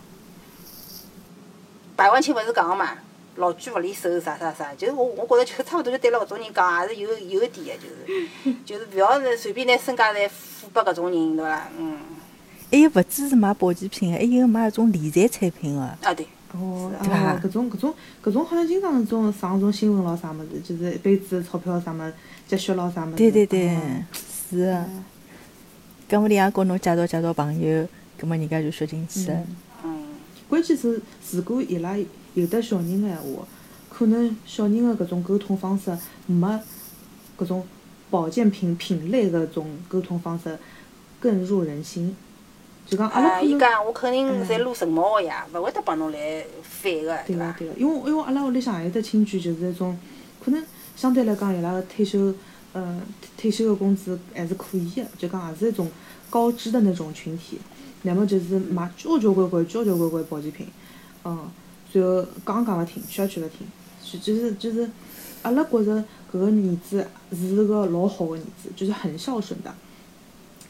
[1.96, 2.92] 百万青勿是讲个嘛，
[3.36, 8.56] 老句勿离手啥啥啥，就是我我觉着就差勿多就对了搿种人讲也是有有一点个，就是。
[8.66, 11.68] 就是勿要是随便拿身家侪付拨搿种人，对伐啦？
[11.78, 12.00] 嗯，
[12.72, 15.82] 还有勿只是买保健品个，还有买搿种理财产品个。
[15.82, 22.12] 啊对，哦，对吧哦，搿种搿种搿种好像经常种上种新闻咯啥物事，就是一辈子钞票啥么
[22.48, 23.16] 积蓄咯啥物事。
[23.18, 23.82] 对对对哦，
[24.50, 24.86] 是的。
[26.10, 27.88] 搿么里向跟侬介绍介绍朋友，
[28.20, 29.36] 搿么人家就学进去了。
[29.36, 29.46] 嗯
[29.84, 30.04] 嗯，
[30.48, 31.98] 关键是，如果伊拉
[32.34, 33.46] 有的小人个闲话，
[33.90, 35.96] 可能小人个搿种沟通方式
[36.28, 36.48] 没
[37.38, 37.66] 搿种
[38.10, 40.58] 保健品品类搿种沟通方式
[41.20, 42.16] 更入人心。
[42.88, 47.24] 就讲阿拉啊，可能伊讲我肯定侪撸唇毛个呀，勿会得帮侬来反个，伐？
[47.28, 49.98] 对个对个，因为因为阿拉屋里向有得亲戚，就是一种
[50.44, 50.64] 可能
[50.96, 52.34] 相对来讲伊拉个退休
[52.72, 53.02] 呃
[53.38, 55.92] 退休个工资还是可以个，就讲也是一种
[56.30, 57.60] 高知的那种群体。
[58.04, 60.68] 乃末就是买交交关关、交交关关保健品，
[61.26, 61.50] 嗯，
[61.92, 63.68] 最后讲讲勿停，宣传勿听，
[64.02, 64.90] 就就是就是
[65.42, 65.92] 阿拉觉着
[66.32, 69.74] 搿个儿子是个老好个儿子，就是很孝顺的。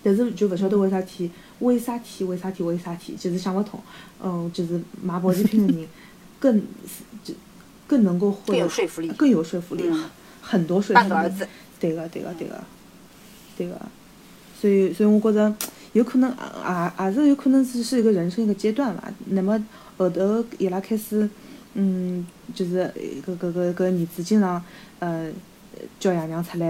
[0.01, 3.79] 但是就勿晓得为啥体，为啥体，为啥体，为啥体，就是想勿通。
[4.21, 5.87] 嗯，就是买保健品的人
[6.39, 6.61] 更
[7.23, 7.33] 就
[7.87, 10.03] 更能够获更得有说服力更有说服力，嗯
[10.41, 11.47] 很多说服力半个儿子。
[11.79, 12.63] 对个，对个，对个，
[13.57, 13.79] 对个。
[14.59, 15.55] 所以，所以我觉着
[15.93, 19.03] 有可能啊，也是有可能是是一个人生一个阶段伐。
[19.27, 19.63] 那么
[19.97, 21.29] 后头伊拉开始，
[21.75, 22.91] 嗯，就是
[23.25, 24.63] 搿搿搿搿儿子经常
[24.99, 25.29] 呃
[25.99, 26.65] 叫爷娘出来，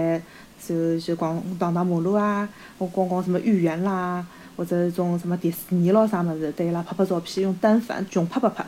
[0.66, 2.46] 然后就逛荡荡马路啊，
[2.76, 4.26] 我逛逛什么豫园啦，
[4.58, 8.66] 或者种什么迪士尼咯啥物事，带伊拉拍拍照片，用单反穷拍拍拍。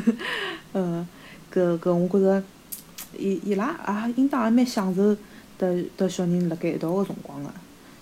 [0.72, 1.06] 呃，
[1.52, 2.42] 搿搿我觉着。
[3.16, 3.74] 伊伊拉
[4.06, 5.16] 也应当也蛮享受
[5.56, 7.50] 得得小人辣盖一道个辰光个，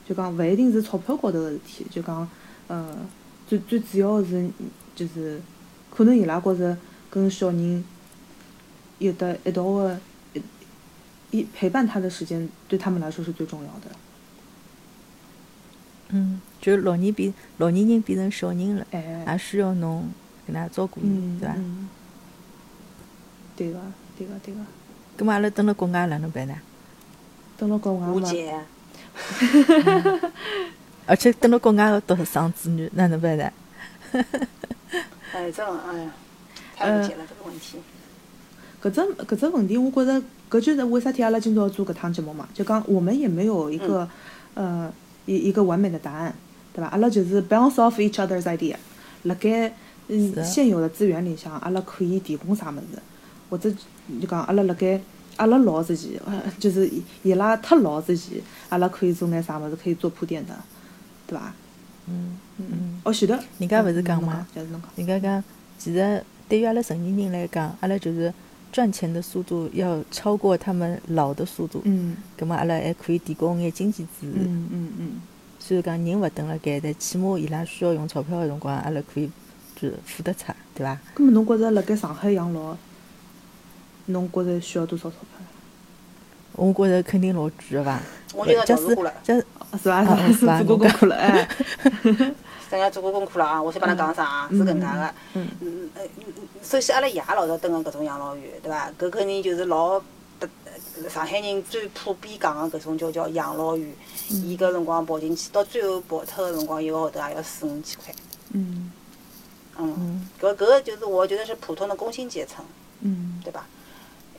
[0.07, 2.29] 就讲勿一定是钞票高头个事体，就讲
[2.67, 2.99] 呃
[3.47, 4.51] 最最主要个是
[4.97, 5.41] 就是
[5.91, 6.77] 可能伊拉觉着
[7.09, 7.85] 跟小人
[8.99, 9.99] 有得一道个
[10.35, 10.43] 一
[11.31, 13.97] 一陪伴他的时间对他们来说是最重要的。
[16.09, 20.11] 嗯，就老年变老年人变成小人了，哎，也需要侬
[20.49, 21.55] 搿能照顾伊，嗯，对伐？
[21.57, 21.89] 嗯，
[23.57, 23.79] 对个，
[24.19, 24.61] 对个，对个。
[25.17, 26.55] 葛末阿拉蹲辣国外哪能办呢？
[27.57, 28.53] 蹲辣国外嘛，无解。
[31.07, 33.49] 而且蹲辣国外个独生子女哪能办呢？
[35.33, 36.11] 哎，这种哎呀，
[36.75, 37.79] 太无解了这个问题。
[38.83, 44.09] 搿只搿只问题，我觉着搿就是为啥体阿拉今朝做搿趟节目嘛，就讲我们也没有一个、
[44.55, 44.93] 呃
[45.27, 46.33] 一一个完美的答案，
[46.77, 46.89] 对伐？
[46.91, 48.77] 阿拉就是 bounce off each other's idea，
[49.23, 49.73] 辣盖
[50.09, 53.01] 嗯现有的资源里向，阿拉可以提供啥物事，
[53.49, 53.71] 或者
[54.21, 55.01] 就讲阿拉辣盖
[55.37, 60.55] 阿拉老之前，呃 就是伊伊拉太老之前，阿拉可以做眼啥物事，可以做铺垫的，
[61.27, 61.53] 对伐？
[62.09, 65.43] 嗯嗯，哦，前头人家勿是讲嗯嘛，就是侬讲，人家讲，
[65.79, 68.33] 其实对于阿拉成年人来讲，阿拉就是
[68.71, 74.27] 赚钱的速度要超过他们老的速度，嗯葛么阿拉还可以提供眼经济支持。
[74.37, 75.11] 嗯嗯嗯。
[75.67, 79.29] 虽然讲人勿等辣盖，但起码伊拉需要用钞票个辰光，阿拉可以
[79.75, 80.97] 就是付得出，对伐？
[81.17, 82.77] 咁么侬觉着辣盖上海养老，
[84.05, 85.45] 侬觉着需要多少钞票？
[86.53, 87.99] 我觉着肯定老贵个伐？
[88.33, 89.41] 我就要假使调过了，假使
[89.73, 89.97] 是伐？
[89.97, 91.49] 啊啊是伐做过功课了哎。
[92.71, 93.61] 大家做过功课了啊！
[93.61, 94.49] 我先帮㑚讲啥啊？
[94.53, 95.15] 是搿能介个。
[95.35, 96.11] 嗯嗯，嗯
[96.63, 98.89] 首先阿拉爷老早蹲个搿种养老院，对伐？
[98.97, 100.01] 搿肯定就是老
[101.09, 103.95] 上海人最普遍讲个搿种叫叫养老院。
[104.29, 108.15] 伊搿辰光跑进去，到最后跑脱个辰光，一个号头也要四五千块。
[108.53, 108.91] 嗯
[109.79, 112.65] 嗯，搿搿个就是我觉得是普通的工薪阶层，
[113.01, 113.67] 嗯对吧？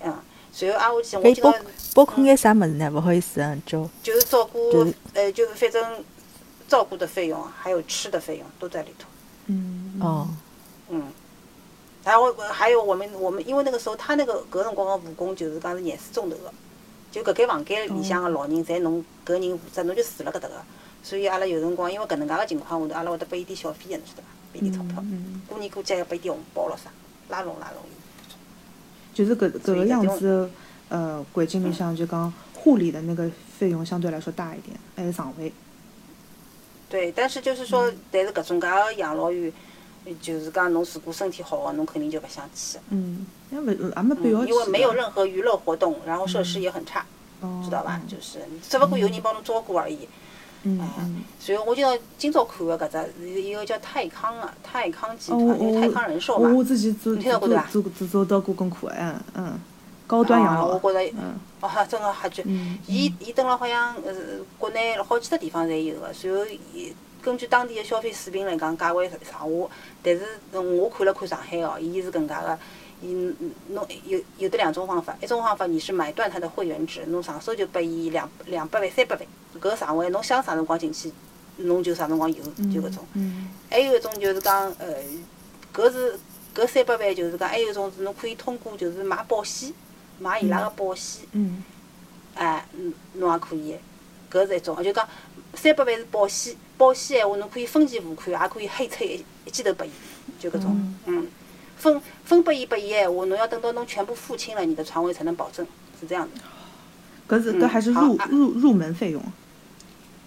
[0.01, 0.13] 嗯，
[0.51, 2.89] 随后挨下去，可以包我记得包括眼啥物事呢？
[2.91, 6.03] 勿好意思啊，就就是照顾，呃，就是反正
[6.67, 9.07] 照顾的费用，还有吃的费用都在里头。
[9.45, 10.27] 嗯哦，
[10.89, 11.03] 嗯，
[12.07, 16.53] 然后还有我们我们，因为那个时候他那个搿辰光个护工就是讲是廿四钟头个，
[17.11, 20.55] 就搿间房间里向个老人，侪侬搿人负责，侬就住辣搿搭个。
[21.03, 24.27] 所以阿拉有辰光，因为搿能介个情况下头，阿拉会得拨伊点小费个，侬晓得伐？
[24.53, 25.03] 拨伊点钞票，
[25.49, 26.89] 过年过节要拨伊点红包咯啥，
[27.27, 27.83] 拉拢拉拢。
[29.13, 30.49] 就是搿搿个样子，
[30.87, 35.51] 呃，环境里向就讲护理的那个费用相对来说大一点，还有床位。
[36.89, 39.51] 对，但是就是说，但是搿种介个养老院，
[40.21, 42.77] 就是讲侬如果身体好个，侬肯定就勿想去。
[42.89, 47.05] 嗯，因为也没必要因为没有任何娱乐活动，然后设施也很差，
[47.41, 47.97] 哦知道伐？
[47.97, 50.07] 嗯就是只不过有人帮侬照顾而已。
[50.63, 51.23] 嗯嗯。
[51.39, 56.49] 所以我就要今朝看个搿只是一个叫泰康啊，泰康集哦，团，我就是泰康人寿嘛。
[56.49, 59.59] 我我之前做你听到过做对吧做做做到过功课，嗯嗯，
[60.05, 62.43] 高端养啊，老我，觉着，嗯哦哈，真个瞎句。
[62.45, 64.13] 嗯伊伊蹲了好像呃
[64.57, 66.93] 国内好几个地方侪有个，随后伊
[67.27, 69.45] 根据当地的消费水平来讲，价位上下。
[70.01, 72.57] 但是嗯我看了看上海哦，伊是搿能介个，
[73.01, 79.27] 伊嗯侬有有的两种方法，一种方法你是买断他的会员制，侬上手就拨伊两两百万、三百万，
[79.61, 81.11] 搿床位侬想啥辰光进去，
[81.57, 82.41] 侬就啥辰光有，
[82.73, 83.05] 就搿种。
[83.15, 84.87] 嗯还有一种就是讲，呃，
[85.73, 86.17] 搿是
[86.55, 89.73] 搿三百万就是讲，还有一种是侬可以通过就是买保险，
[90.17, 91.61] 买伊拉个保险，嗯
[92.35, 93.75] 哎，嗯侬也可以，
[94.31, 95.05] 搿是一种，就讲
[95.57, 99.89] 三百万是保险，保险闲话侬可以分期付款，也可以黑车一一记头拨伊，
[100.39, 101.27] 就搿种，嗯，
[101.77, 105.65] 分分拨伊拨伊闲话，侬要等到侬全部付清了，你的床位才能保证，
[105.99, 107.35] 是这样的。
[107.35, 109.21] 搿是嗯搿还是入入入门费用。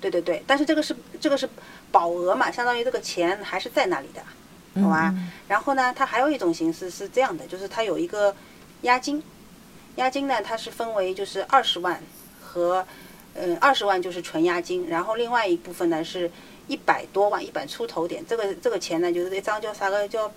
[0.00, 1.48] 对对对，但是这个是这个是
[1.92, 5.14] 保额嘛，相当于这个钱还是在那里的，好吧？
[5.46, 8.34] 然后呢，它还有一种形式是这样的，就是它有一个
[8.82, 9.22] 押金，
[9.96, 12.02] 押金呢它是分为就是二十万
[12.40, 12.86] 和
[13.34, 16.30] 嗯二十万就是纯押金，然后另外一部分呢是
[16.68, 20.30] 一百多万，一百出头点，这个这个钱呢就是一张叫啥个叫。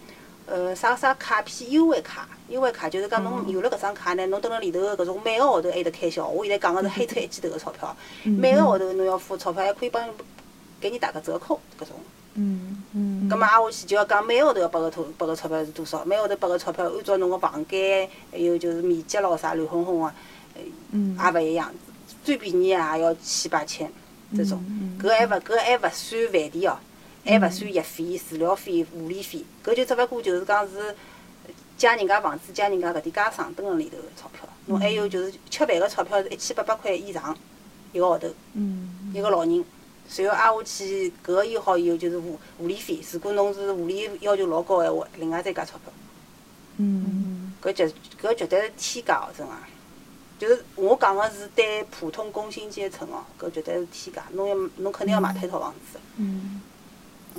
[0.46, 6.28] 呃，啥啥卡片优惠卡，优惠卡就是讲侬有了搿张卡呢，侬蹲辣里头个搿种每个号头还有得开销。
[6.28, 10.06] 我现在讲个是黑出一记头个钞票，每个号头侬要付钞票，还可以帮
[10.82, 11.96] 给你打个折扣搿种。
[12.34, 20.12] 嗯嗯咁么挨下去就要讲每个号头要拨个头拨个钞票是多少，每个号头拨个钞票按照侬个房间还有就是面积咯啥乱哄哄个，
[20.92, 21.74] 嗯也勿一样。
[22.24, 23.92] 最便宜也要七八千
[24.36, 26.80] 这种，嗯搿还勿搿还勿算饭店哦，
[27.26, 30.96] 还勿算药费、治疗费、护理费，搿就只勿过就是讲是
[31.78, 34.48] 借人家房子、借人家搿点家商蹲辣里头个钞票。
[34.66, 37.38] 侬还有就是吃饭个钞票是一千八百块以上
[37.92, 38.28] 一个号头。
[38.54, 39.64] 嗯一个老人，
[40.08, 45.92] 随后挨下去搿个又好有就是护护理费，如果侬是护理要求老高个闲话，另外再加钞票。
[46.78, 47.88] 嗯搿绝
[48.22, 49.54] 搿绝对是天价哦，真个。
[50.40, 56.00] 就是我讲个是对普通工薪阶层哦，搿绝对是天价，侬要侬肯定要买脱一套房子。
[56.18, 56.62] 嗯，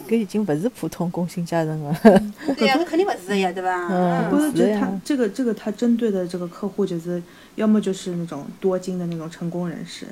[0.09, 1.95] 搿已经勿是普通工薪阶层了。
[2.57, 3.89] 对呀，搿肯定勿是个呀，对伐？
[3.89, 7.23] 嗯我觉得就是是呀他这个这个他针对的这个客户就是
[7.57, 10.07] 要么就是那种多金的那种成功人士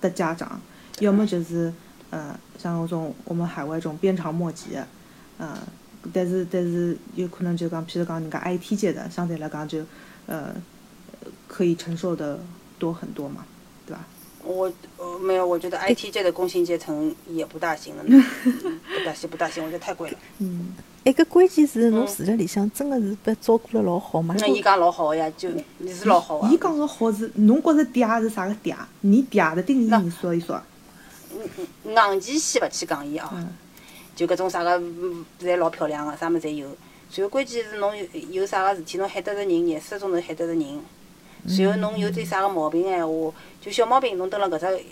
[0.00, 0.60] 的家长，
[0.98, 1.72] 要么就是
[2.10, 4.86] 嗯，像那种我们海外这种鞭长莫及的，
[5.38, 5.56] 嗯，
[6.12, 9.84] 但是但是有可能就讲，譬如讲人家 IT 界的，相对来讲就
[10.26, 10.52] 呃
[11.52, 12.38] 可以承受的
[12.78, 13.44] 多很多嘛，
[13.84, 14.06] 对吧？
[14.44, 20.18] 我呃没有，我觉得 IT 界的工薪阶层也不大行了呢，嗯 不大行不大行，我觉得太贵了。
[20.38, 20.68] 嗯，
[21.04, 24.34] 一个关键是侬住辣里向真个是被照顾了老好嘛？
[24.38, 26.56] 那伊讲老好呀，就你是老好啊伊。
[26.56, 28.76] 讲个好是，侬觉着嗲是啥个嗲？
[29.00, 30.62] 你嗲的定义你说一说。
[31.84, 33.48] 硬件先勿去讲伊啊，嗯
[34.16, 36.66] 就搿种啥个嗯侪老漂亮个，啥物事侪有。
[37.14, 40.80] 然后关键是侬有有啥个事体，侬喊得着人，廿四个钟头喊得着人。
[41.46, 44.84] 然后侬有点啥个毛病闲话，就小毛病侬蹲辣搿只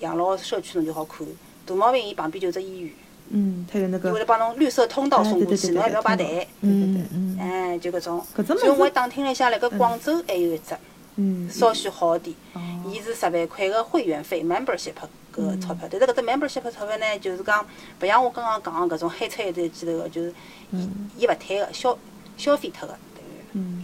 [0.00, 1.26] 养老社区侬就好看，
[1.66, 2.92] 大毛病伊旁边就有只医院，
[3.30, 6.46] 嗯，他有那个伊会得帮侬绿色通道送过去，侬还勿要排队。
[6.60, 8.24] 嗯嗯哎，就搿种。
[8.36, 10.76] 搿只物事所以我还打听了一下，辣盖广州还有一只，
[11.16, 12.34] 嗯，稍许好点。
[12.54, 12.60] 哦。
[12.86, 14.94] 伊是十万块个会员费 membership
[15.32, 17.64] 搿个钞票，但是搿只 membership 钞票呢，就是讲
[18.00, 20.34] 勿像我刚刚讲个搿种黑车一头记头个，就是
[20.72, 20.88] 伊
[21.18, 21.96] 伊勿退个，消
[22.36, 23.81] 消费脱个，等于嗯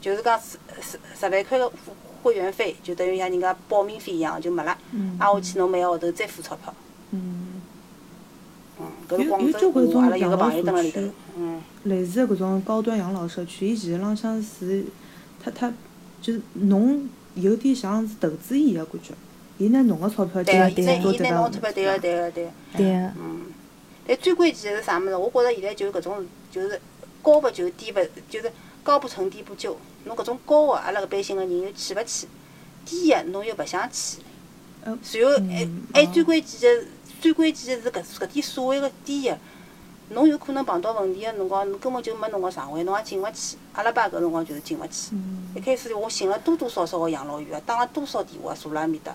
[0.00, 1.70] 就是讲十十十万块个
[2.22, 6.74] 会员费，就等于像人家报名费一样就没了，嗯挨下去侬每个号头再付钞票。
[7.12, 7.62] 嗯，
[8.78, 11.00] 嗯，搿是广有有交关州我阿拉有个朋友蹲辣里头
[11.36, 14.84] 嗯，类似的搿种高端养老社区，伊其实浪向是，
[15.42, 15.72] 他他
[16.20, 19.14] 就是侬有点像是投资伊个感觉，
[19.58, 22.50] 伊拿侬个钞票对个，进伊拿伊拿侬钞票，对个对个对个。
[22.76, 23.46] 对个，嗯，
[24.06, 25.16] 但最关键的是啥物事？
[25.16, 26.80] 我觉着现在就是搿种，就是
[27.22, 29.76] 高不就低不，就是高不成低不就。
[30.04, 32.26] 侬搿种高个，阿拉搿般性个人又去勿起；
[32.84, 34.18] 低个侬又勿想去。
[34.82, 36.10] 呃然后还嗯还哦。
[36.12, 36.86] 最关键个，
[37.20, 39.36] 最关键个是搿搿点所谓个低个，
[40.10, 43.58] 侬有可能碰到问题个辰光，侬根本就没侬个床位，侬也进勿去。
[43.74, 45.14] 阿拉爸搿辰光就是进勿去。
[45.54, 49.14] 一开始我寻了多多少少个养老院啊，打了多少电话坐辣埃面搭，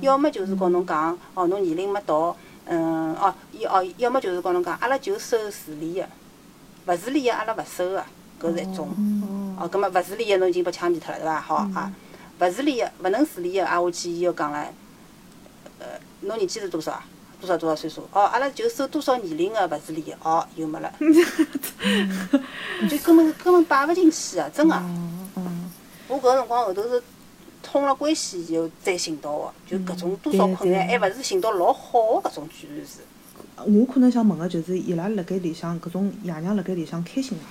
[0.00, 6.06] 要么就是告侬讲，哦，侬年龄没到，嗯，哦，伊哦，要么就是告侬讲，阿拉就收自理个，
[6.86, 8.04] 勿自理个阿拉勿收个，
[8.40, 8.88] 搿是一种。
[9.62, 11.40] 哦，葛末勿自理个侬已经被枪毙脱了，对伐？
[11.40, 11.92] 好啊，
[12.40, 14.66] 勿自理个勿能自理个，挨下去伊又讲了，
[15.78, 15.86] 呃，
[16.22, 17.04] 侬年纪是多少啊？
[17.40, 18.02] 多少多少岁数？
[18.12, 20.92] 哦，阿拉就收多少年龄个勿自理个，哦，又没了，
[22.90, 24.74] 就根本根本摆勿进去个，真个。
[24.74, 25.70] 嗯
[26.08, 27.02] 我搿辰光后头是
[27.62, 32.98] 通了关系以后再寻到个，就搿种多少困难，还勿是寻到老好个搿种居然是。
[33.56, 37.44] 我可能想问个就是，伊拉辣盖里向搿种爷娘辣盖里向开心伐？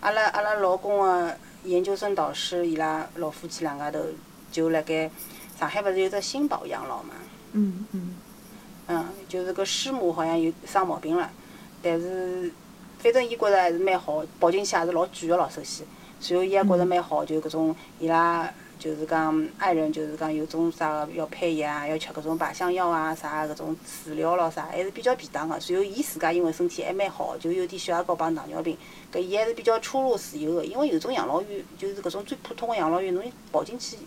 [0.00, 4.00] 阿拉阿拉老公个研究生导师，伊拉老夫妻两家头
[4.50, 5.10] 就辣盖
[5.58, 7.14] 上海，勿是有只新宝养老嘛？
[7.52, 8.16] 嗯嗯
[8.88, 11.30] 嗯，就是搿师母好像有生毛病了，
[11.82, 12.50] 但是
[12.98, 15.86] 反正伊觉着还是蛮好，跑进去也是老贵个咯，首先，
[16.28, 25.54] 然后伊也觉着蛮好，就搿种伊拉就是讲爱人就是讲有种啥个要配药啊，要吃搿种靶向药啊，啥搿种治疗咯啥，还是比较便当个。
[25.54, 28.76] 然后伊自家因为身体还蛮好，就有点血压高帮糖尿病，
[29.12, 30.64] 搿伊还是比较出入自由个。
[30.64, 33.98] 因为有种养老院就是搿种最普通个养老院，侬跑进去，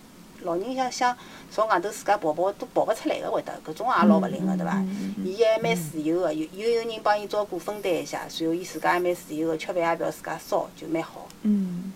[0.41, 1.17] 老人想想
[1.52, 4.84] 从外头自家跑跑都跑勿出来个会得，搿种也老勿灵个对伐？
[5.23, 11.93] 伊还蛮自由个，有有有人帮伊照顾分担一下，然后伊自家也蛮自由个，吃饭也勿要自家烧，就蛮好，嗯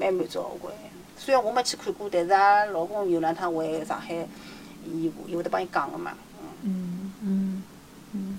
[0.00, 0.74] 蛮满足个我觉着。
[1.18, 4.14] 虽然我没去看过，但是阿拉老公有两趟回上海，
[4.90, 6.12] 伊伊会得帮伊讲个嘛。
[6.62, 7.62] 嗯嗯
[8.14, 8.38] 嗯，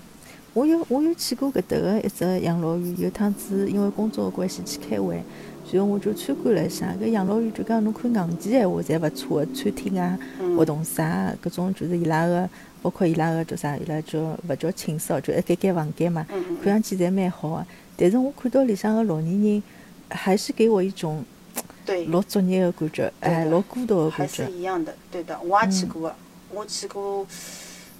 [0.52, 5.22] 我有我有去过搿搭个一只养老院，有趟子因为工作个关系去开会，
[5.70, 6.92] 然后我就参观了一下。
[7.00, 12.50] 搿养老院就讲侬看硬件闲话侪勿错个，餐厅啊、嗯活动室啊，搿种就是伊拉个，
[12.82, 16.26] 包括伊拉个叫啥，伊拉叫勿叫寝室哦，就一间间房间嘛，
[16.62, 17.66] 看上去侪蛮好个。
[17.96, 19.62] 但是我看到里向个老年人，
[20.10, 21.24] 还是给我一种
[21.84, 24.56] 对，老作业个感觉，哎，老孤独个还感觉还是。
[24.56, 26.14] 一样的，对的，我也去过个，
[26.50, 27.26] 我去过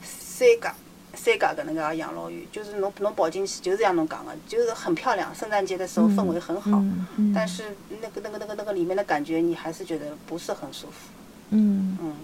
[0.03, 0.75] 三家。
[1.15, 5.33] 三家搿能介个养老院，就是侬侬跑进去，就是像侬讲个，就是很漂亮。
[5.35, 7.65] 圣诞节的时候氛围很好，嗯嗯但是
[8.01, 11.11] 那个那个那个那个里面的感觉，你还是觉得不是很舒服。
[11.51, 12.15] 嗯嗯，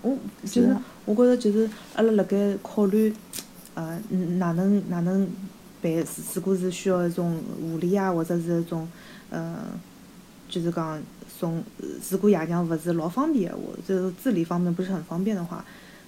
[0.00, 3.12] 我就是我觉着就是阿拉辣盖考虑，
[3.74, 5.28] 呃，嗯哪能哪能
[5.82, 5.92] 办？
[6.32, 8.88] 如果是需要一种护理啊，或者是一种，
[9.28, 9.58] 呃，
[10.48, 11.00] 就是讲
[11.38, 11.62] 送，
[12.10, 15.64] 如果爷娘勿是老方便的话，就是自理方面不是很方便的话，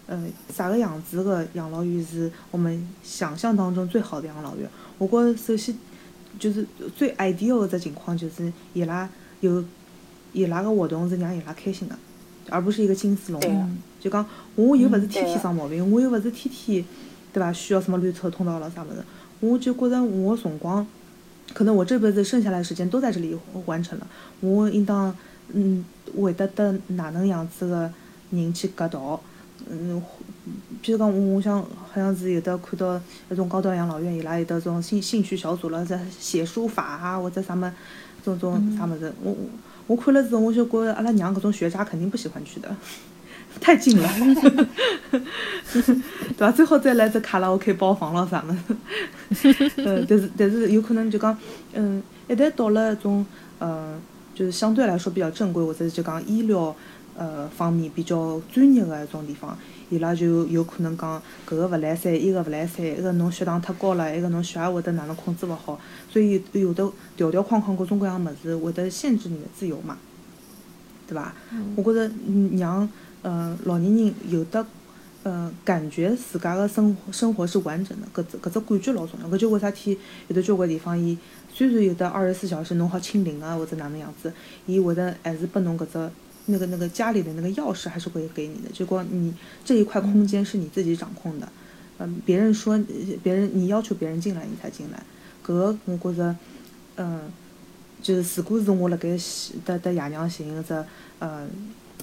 [0.06, 4.68] 呃，啥个样子的养老院是我们想象当中最好的养老院？
[4.96, 5.76] 我觉着首先
[6.38, 6.66] 就是
[6.96, 9.08] 最 ideal 的情况就是伊拉
[9.40, 9.62] 有
[10.32, 11.98] 伊拉个活动是让伊拉开心的，
[12.48, 14.24] 而不是一个金丝笼就讲
[14.54, 16.84] 我又勿是天天生毛病，我又勿是天天
[17.32, 17.52] 对伐？
[17.52, 19.02] 需要什么绿色通道了啥物事，
[19.40, 20.86] 我就觉着我的辰光，
[21.54, 23.36] 可能我这辈子剩下来的时间都在这里
[23.66, 24.06] 完成了，
[24.40, 25.14] 我应当
[25.52, 25.84] 嗯
[26.16, 27.92] 会得得哪能样子的
[28.30, 29.20] 人去夹道，
[29.68, 30.02] 嗯，
[30.82, 37.72] 譬如讲我我想好像是有的看到那种高端养老院伊拉有的种兴兴趣小组了，在写书法啊或者啥么，
[38.24, 39.34] 种种啥么子，我
[39.86, 42.68] 我看了之后我就觉着阿拉娘搿种学渣肯定不喜欢去的，
[43.60, 44.08] 太近了，
[45.10, 46.50] 对伐？
[46.52, 48.56] 最好再来只卡拉 OK 包房咯啥么
[49.34, 51.36] 子， 呃，但是但是有可能就讲，
[51.72, 53.24] 嗯，一旦到了一种
[53.58, 53.98] 呃，
[54.34, 56.74] 就是相对来说比较正规或者是就讲医疗
[57.16, 59.56] 呃方面比较专业个一种地方。
[59.90, 65.80] 伊拉就有可能讲搿个勿来三，伊个勿来三，一个侬血糖太高了，一个侬血压会得哪能控制勿好，
[66.12, 66.86] 所以有的
[67.16, 69.96] 条条框框各种各样物事会得限制你的自由嘛，
[71.08, 71.32] 对伐？
[71.74, 72.10] 我觉着
[72.58, 72.86] 让
[73.22, 74.66] 呃老年人有的
[75.22, 79.28] 呃感觉自家个生活生活是完整的，搿只搿只感觉老重要。
[79.28, 79.98] 搿就为啥体
[80.28, 81.16] 有的交关地方伊
[81.52, 84.32] 虽然有的二十四小时侬好清零啊或者哪能样子，
[84.66, 86.10] 伊会得还是拨侬搿只。
[86.50, 89.34] 那个那个家里的那个钥匙还是会给你的，就光你
[89.66, 91.46] 这一块空间是你自己掌控的，
[91.98, 92.82] 嗯，别人说
[93.22, 95.02] 别人你要求别人进来你才进来，
[95.46, 96.34] 搿我觉着，
[96.96, 97.20] 嗯，
[98.00, 99.10] 就是如果是我辣盖
[99.66, 100.72] 得得爷娘寻一只
[101.18, 101.46] 呃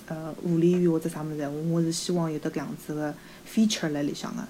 [0.08, 3.14] 呃护理员或者啥物事，我是希望有得搿样子个
[3.48, 4.44] feature 辣里向个。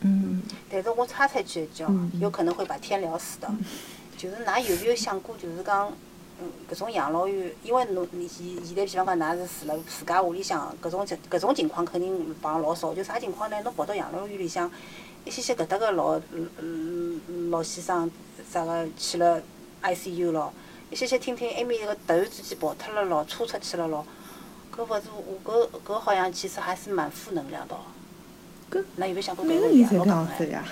[0.00, 0.42] 嗯。
[0.70, 1.84] 但是我插出去一句，
[2.20, 3.48] 有可能会把天聊死的，
[4.16, 5.92] 就是㑚有没有想过，就是讲。
[6.38, 12.92] 嗯，搿种养老院，因为侬现现在比方讲，㑚是住辣自家屋里向，搿种情搿种情况肯定碰老少。
[12.92, 13.56] 就啥情况呢？
[13.64, 14.70] 侬跑到养老院里向，
[15.24, 16.20] 一些些搿搭个老
[17.48, 18.10] 老先生
[18.52, 19.42] 啥个去了
[19.82, 20.52] ICU 咯，
[20.90, 24.06] 一些些听听埃面个突然之间跑脱了咯，车出去了咯，
[24.76, 27.74] 搿勿是我搿搿好像其实还是蛮负能量的。
[28.70, 29.96] 搿㑚有没有想过搿个问题？
[29.96, 30.64] 老讲呀。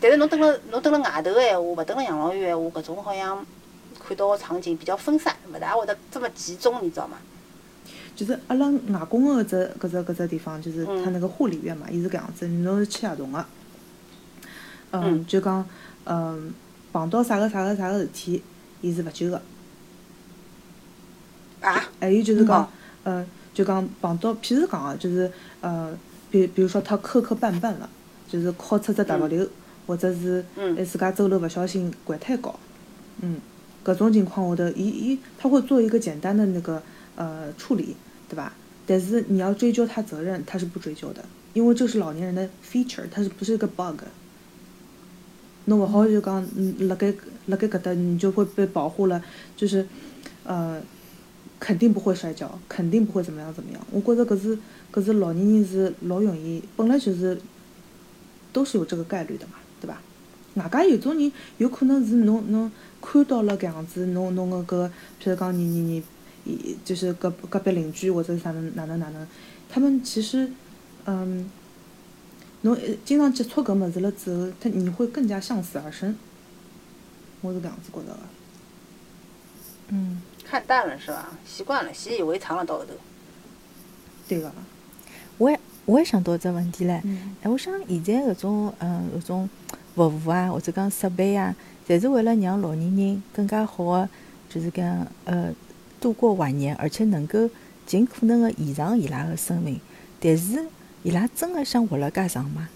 [0.00, 3.44] 但是侬蹲辣侬蹲辣外头个闲话，勿蹲辣养老院闲话，搿种好像。
[4.08, 7.16] 看到个场景比较分散，勿大会得这么集中，你知道吗？
[8.14, 13.44] 就是阿拉外公个搿只搿只搿只地方，就是他那个护理院嘛，伊是搿样子，侬是去合同个，
[14.92, 15.66] 嗯，就讲，
[16.04, 16.54] 嗯，
[16.92, 18.44] 碰到啥个啥个啥个事体，
[18.80, 19.42] 伊是勿救个。
[21.60, 21.82] 啊？
[22.00, 22.68] 还有就是讲，
[23.04, 25.30] 呃，就讲碰到，譬如讲啊，就是
[25.60, 25.96] 呃，
[26.30, 27.88] 比比如说他磕磕绊绊了，
[28.28, 29.36] 就是敲出只大脚头，
[29.86, 30.44] 或者是
[30.76, 32.58] 哎自家走路勿小心掼太高，
[33.20, 33.40] 嗯。
[33.82, 36.82] 各种情况下头，伊伊他会做一个简单的那个
[37.14, 37.94] 呃处理，
[38.28, 38.52] 对吧？
[38.84, 44.00] 但是你要追究他责任，他是不追究的，因为这是老年人的 feature，他是不是一个 bug？
[45.66, 47.14] 那我好就讲，嗯，辣盖
[47.46, 49.22] 辣盖搿搭，你就会被保护了，
[49.56, 49.86] 就是
[50.42, 50.82] 呃，
[51.58, 53.86] 肯定不会摔跤，肯定不会怎么样怎么样。
[53.90, 54.58] 我觉着搿是
[54.92, 57.40] 搿是老年人是老容易，本来就是
[58.52, 60.00] 都是有这个概率的嘛，对吧？
[60.54, 62.70] 外加有种人有可能是侬侬。
[62.98, 64.90] 看到了搿样子，侬侬个搿，
[65.22, 66.02] 譬如讲你你你，
[66.44, 69.26] 伊就是隔隔壁邻居或者啥能哪能哪能，
[69.68, 70.50] 他们其实，
[71.04, 71.48] 嗯，
[72.62, 76.16] 侬经常接触搿物事了之后，他你会更加向死而生。
[77.42, 78.18] 我是搿样子觉着个。
[79.90, 80.20] 嗯。
[80.48, 81.30] 看淡了是吧？
[81.44, 82.92] 习惯了，习以为常了到后头。
[84.28, 84.52] 对个。
[85.38, 87.00] 我也我也想到只问题唻，
[87.42, 89.50] 哎，我想现在搿种嗯搿种
[89.94, 91.54] 服务啊，或者讲设备啊。
[91.86, 94.08] 侪是为了让老年人更加好个，
[94.48, 95.52] 就是讲呃
[96.00, 97.48] 度过晚年，而且能够
[97.84, 99.80] 尽可能个延长伊拉个生命。
[100.18, 100.64] 但是
[101.02, 102.68] 伊拉真个想活了介长吗？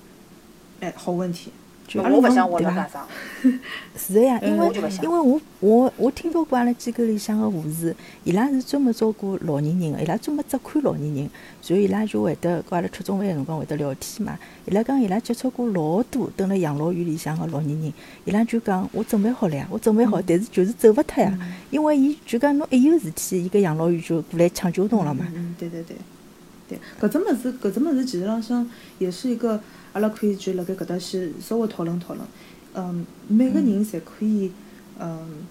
[0.80, 1.50] 哎，好问题。
[1.94, 3.06] 我勿想活了介长。
[3.96, 4.70] 是的呀，因为
[5.02, 11.30] 因为我我我听到过阿拉机构里向个护士，伊拉是专门照顾老年人个，伊拉专门只看老年人，
[11.60, 14.38] 所以伊拉就会得跟阿拉吃中饭个辰光会得聊天嘛。
[14.66, 17.92] 伊拉讲伊拉接触过老多蹲辣养老院里向个老年人，
[18.24, 21.38] 伊拉就讲我准备好了呀，我准备好，但是就是走勿脱呀，
[21.70, 25.26] 因为伊就讲侬一有事体，伊个养老院就过来抢救侬了嘛。
[25.34, 25.96] 嗯，对对对，
[26.68, 28.68] 对，搿只物事，搿只物事，其实浪向
[28.98, 29.60] 也是一个。
[29.92, 32.24] 阿拉可以就辣盖搿搭去稍微讨论讨论，
[32.74, 34.52] 嗯，每个人侪可以，
[35.00, 35.44] 嗯，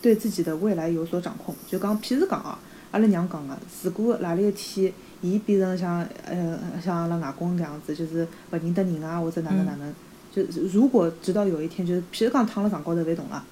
[0.00, 1.52] 对自己的未来有所掌控。
[1.66, 2.56] 就讲，譬如讲哦，
[2.92, 9.92] 阿拉娘讲个，如果哪里一天，伊变成像呃像阿拉外公搿样子，就是勿认得人啊，或者哪能哪能，
[10.32, 13.44] 就如果直到有一天，就是譬如讲躺辣床高头勿动了，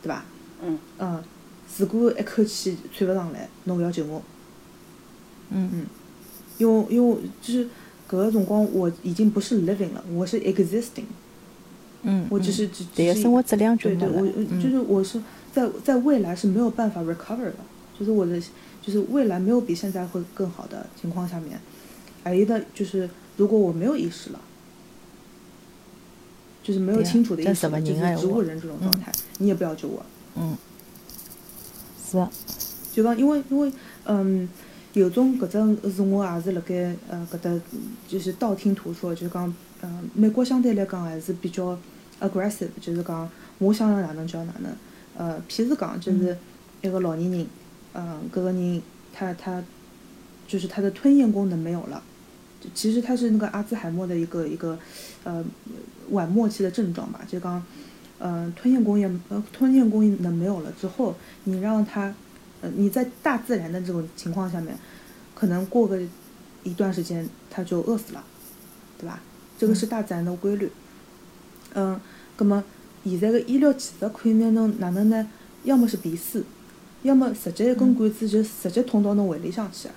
[0.00, 0.24] 对伐？
[0.62, 0.78] 嗯。
[1.00, 1.22] 嗯，
[1.76, 4.22] 如果一口气喘勿上来，侬勿要救我。
[5.50, 5.86] 嗯嗯。
[6.58, 7.68] 因为因为就是。
[8.14, 11.04] 搿个辰光我已经不是 living 了，我是 existing。
[12.02, 14.26] 嗯，我只是只对生活质量就对对，我
[14.62, 15.20] 就是我是
[15.52, 17.54] 在在未来是没有办法 recover 的，
[17.98, 18.40] 就是我的
[18.82, 21.58] 就是未来没有比现在会更好的情况下面，
[22.46, 24.40] 的就是如果我没有意识了，
[26.62, 30.04] 就是没有清楚的意识，就是植物人这种状态，你也不要救我。
[30.36, 30.56] 嗯，
[32.10, 32.26] 是。
[32.92, 33.72] 就刚因为因为
[34.04, 34.48] 嗯。
[34.94, 35.46] 有种搿
[35.82, 37.50] 只是我也是辣盖呃搿搭
[38.08, 41.76] 就是道听途说，就是讲呃美国相对来讲还是比较
[42.20, 43.28] aggressive，就是讲
[43.58, 44.72] 我想要哪能就要哪能。
[45.16, 46.36] 呃，譬如讲就是
[46.80, 47.46] 一个老年人，
[47.92, 48.82] 嗯，搿个人
[49.12, 49.62] 他他
[50.46, 52.02] 就是他的吞咽功能没有了，
[52.72, 54.78] 其实他是那个阿兹海默的一个一个
[55.24, 55.44] 呃
[56.10, 57.60] 晚末期的症状吧，就讲
[58.20, 61.14] 嗯吞咽功能呃吞咽功能没有了之后，
[61.44, 62.14] 你让他
[62.64, 64.74] 呃你在大自然的这种情况下面，
[65.34, 66.00] 可能过个
[66.62, 68.24] 一段时间他就饿死了，
[68.98, 69.20] 对吧？
[69.58, 70.70] 这个是大自然的规律。
[71.74, 72.00] 嗯，
[72.36, 72.64] 葛么
[73.04, 75.28] 现在的医疗技术可以拿侬哪能呢？
[75.64, 76.42] 要么是鼻饲，
[77.02, 79.88] 要么直接一根管子就直接通到侬胃里向去。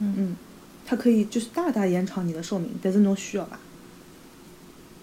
[0.00, 0.36] 嗯嗯，
[0.84, 3.60] 它可以就是大大延长你的寿命，但是侬需要吧？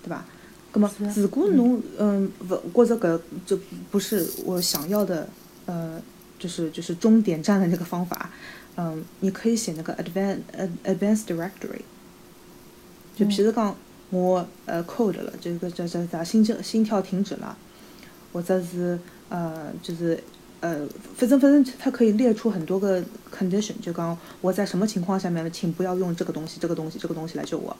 [0.03, 0.25] 对吧？
[0.73, 3.59] 那么如果侬嗯勿觉着搿就
[3.91, 5.29] 不是我想要的
[5.67, 6.01] 呃，
[6.43, 8.29] 就是就是终点站的那个方法，
[8.75, 10.41] 嗯，你可以写那个 advanced
[10.83, 11.79] advanced directory。
[13.15, 13.73] 就譬如讲，
[14.09, 17.55] 我呃 code 了，这个叫叫啥心跳心跳停止了，
[18.33, 20.21] 或者是呃就是
[20.59, 20.85] 呃，
[21.15, 23.01] 反正反正它可以列出很多个
[23.33, 27.73] condition，就讲我在什么情况下面，请不要用这个东西、这个东西、这个东西来救我，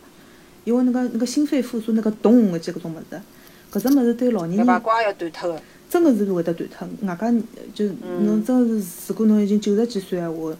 [0.63, 3.21] 因为那个那个心肺复苏那个咚的这个种么子，
[3.73, 5.61] 搿只物事对老年人搿把光要断脱个。
[5.93, 6.87] 真个是会得断脱。
[7.07, 7.31] 外加
[7.75, 7.85] 就
[8.21, 10.51] 侬真个是，如果侬已经九十几岁闲话，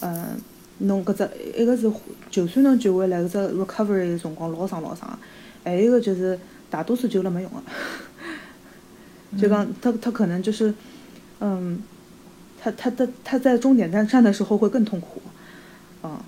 [0.00, 0.34] 呃，
[0.78, 1.88] 侬搿只一个是
[2.28, 5.16] 就算侬救回来，搿只 recovery 个辰光老长老长，
[5.62, 6.36] 还 有一个就是
[6.68, 7.62] 大多数救了没用个。
[9.38, 10.74] 就讲他他可能就是，
[11.38, 11.80] 嗯，
[12.60, 15.22] 他他他他在终点站站的时候会更痛苦，
[16.02, 16.18] 嗯。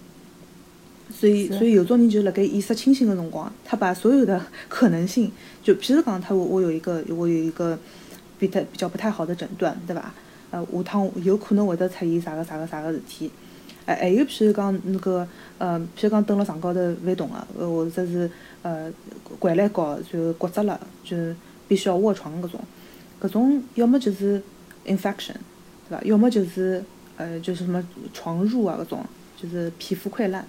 [1.12, 5.30] 所以，所以有种人就辣盖意识清醒的辰光，他把所有的可能性，
[5.62, 7.78] 就譬如讲，他我我有一个我有一个
[8.46, 10.12] 比他比较不太好的诊断，对吧？
[10.50, 13.30] 呃，下趟有可能会得出现啥个啥个啥个事体。
[13.86, 15.26] 哎，还有譬如讲那个
[15.58, 18.30] 呃，譬如讲蹲辣床高头勿动个，呃，或者是
[18.62, 18.90] 呃
[19.40, 21.34] 掼来高，然后骨折了，就是
[21.66, 22.60] 必须要卧床搿种，
[23.20, 24.42] 搿种要么就是
[24.86, 25.34] infection，
[25.88, 26.00] 对吧？
[26.04, 26.82] 要么就是
[27.16, 27.82] 呃就是什么
[28.12, 29.04] 床褥啊搿种，
[29.40, 30.44] 就是皮肤溃烂。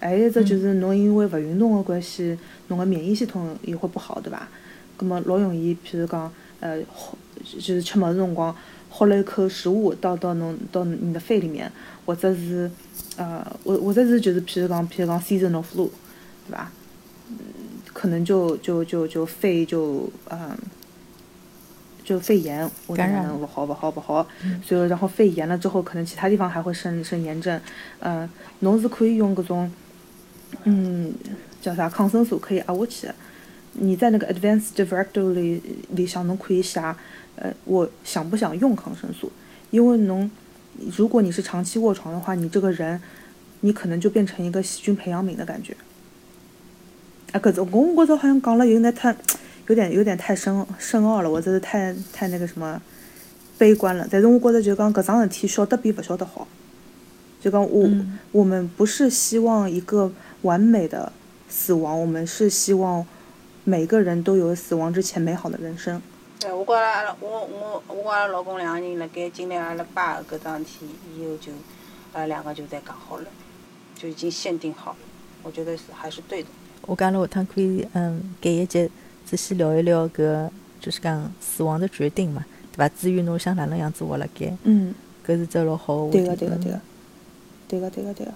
[0.00, 4.48] 还有一只就是侬因为勿运动个关系，侬个免疫系统也会不好，对伐？
[4.96, 6.30] 葛么老容易，譬如讲，
[6.60, 8.54] 呃，呼就是吃么子辰光，
[8.88, 11.70] 喝了一口食物到到侬到你的肺里面，
[12.06, 12.70] 或者是
[13.16, 15.88] 呃，或或者是就是譬如讲譬如讲 seasonal flu，
[16.46, 16.70] 对吧？
[17.28, 17.36] 嗯，
[17.92, 20.56] 可能就就就就肺就嗯。
[22.02, 24.26] 就肺炎或者感染不好不好不好，
[24.66, 27.60] 所以然后肺炎了之后，可能其他地方还会生生炎症，
[28.00, 28.28] 嗯、
[28.60, 29.70] 侬是可以用搿种，
[30.64, 31.14] 嗯，
[31.62, 33.14] 叫啥抗生素可以压下去的。
[33.82, 36.78] 你在那个 advanced directory 里里向侬可以写，
[37.36, 39.32] 呃，我想不想用抗生素？
[39.70, 40.30] 因为侬
[40.96, 43.00] 如果你是长期卧床的话，你这个人，
[43.60, 45.74] 你可能就变成一个细菌培养皿的感觉。
[47.32, 49.16] 啊，搿种我觉着好像讲了有点太，
[49.68, 52.80] 有点有点太深深奥了，或者是太太那个什么
[53.56, 54.06] 悲观了。
[54.10, 56.46] 但是我觉着就讲搿桩事体晓得比勿晓得好。
[57.40, 60.12] 就讲我、嗯我们不是希望一个
[60.42, 61.10] 完美的
[61.48, 63.06] 死亡，我们是希望
[63.64, 66.00] 每个人都有死亡之前美好的人生。
[66.38, 70.86] 对，我觉着阿拉我我我跟阿拉老公两个人辣盖经历阿拉爸搿桩事体
[71.16, 71.52] 以后就，
[72.14, 73.26] 阿拉两个就在讲好了，
[73.94, 74.98] 就已经限定好了。
[75.42, 76.48] 我觉得是还是对的。
[76.86, 78.90] 我讲了下趟可以嗯，改一节
[79.26, 80.48] 仔细聊一聊搿，
[80.80, 82.88] 就是讲死亡的决定嘛，对伐？
[82.88, 84.94] 至于侬想哪能样子活辣盖，嗯，
[85.26, 86.80] 搿是只老好个对个，对个，对个，
[87.68, 88.32] 对个，对个，对个。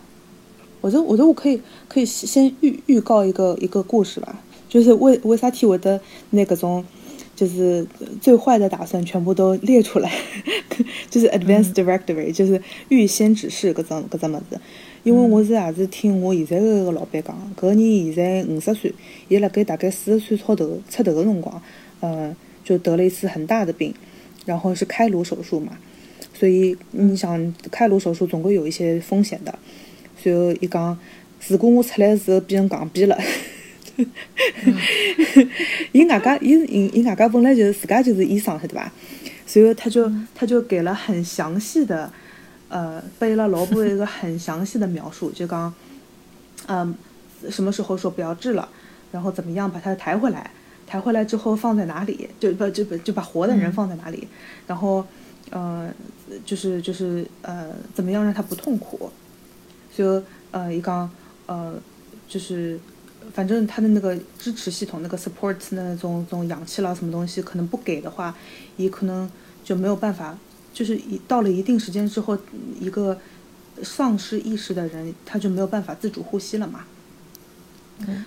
[0.83, 4.37] 我觉得，我觉得我可以可以先预预告一个一个故事吧，
[4.75, 6.01] 就是为为啥体会的
[6.31, 6.85] 那个种，
[7.37, 7.87] 就是
[8.21, 10.11] 最坏的打算全部都列出来，
[11.09, 14.61] 就是 advanced directory，、就是预先指示搿种搿只物事。
[15.05, 18.93] 因为我是也是听我现在个老板讲，搿个人现在五十岁，
[19.29, 21.63] 伊辣盖大概四十岁出头出头个辰光，
[22.01, 23.95] 呃，就得了一次很大的病，
[24.45, 25.79] 然后是开颅手术嘛。
[26.33, 29.57] 所以你想开颅手术总归有一些风险的。
[30.21, 30.99] 随后伊讲，
[31.47, 33.17] 如果我出来的时候变成戆逼了，
[35.93, 38.91] 伊外加伊伊伊外加本来就是自家就是医生，对伐？
[39.47, 42.11] 随后他就他就给了很详细的，
[42.69, 45.73] 呃，背了老婆一个很详细的描述，就讲，
[46.67, 46.95] 嗯，
[47.51, 48.69] 什么时候说不要治了，
[49.13, 50.51] 然后怎么样把它抬回来，
[50.87, 54.27] 抬回来之后放在哪里，就把就把就把活的人放在哪里，
[54.67, 55.07] 然后，
[55.51, 55.93] 呃，
[56.45, 59.11] 就是就是呃，怎么样让他不痛苦，
[59.95, 61.09] 就呃一讲
[61.47, 61.75] 呃
[62.27, 62.81] 就是
[63.33, 68.35] 反正他的那个支持系统那个 support 那种种氧气啦什么东西可能不给的话，
[68.77, 69.31] 也可能
[69.65, 70.37] 就没有办法，
[70.73, 72.37] 就是一到了一定时间之后，
[72.81, 73.19] 一个
[73.83, 76.85] 丧失意识的人，他就没有办法自主呼吸了嘛。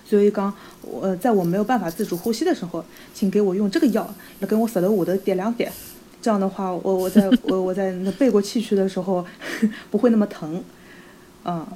[0.02, 2.82] 所以刚，我在我没有办法自主呼吸的时候，
[3.12, 5.70] 请给我用这个药来给我舌头下头点两点，
[6.22, 9.24] 这样的话，我我在我我在那背过气去的时候
[9.90, 10.64] 不会那么疼，
[11.44, 11.66] 嗯，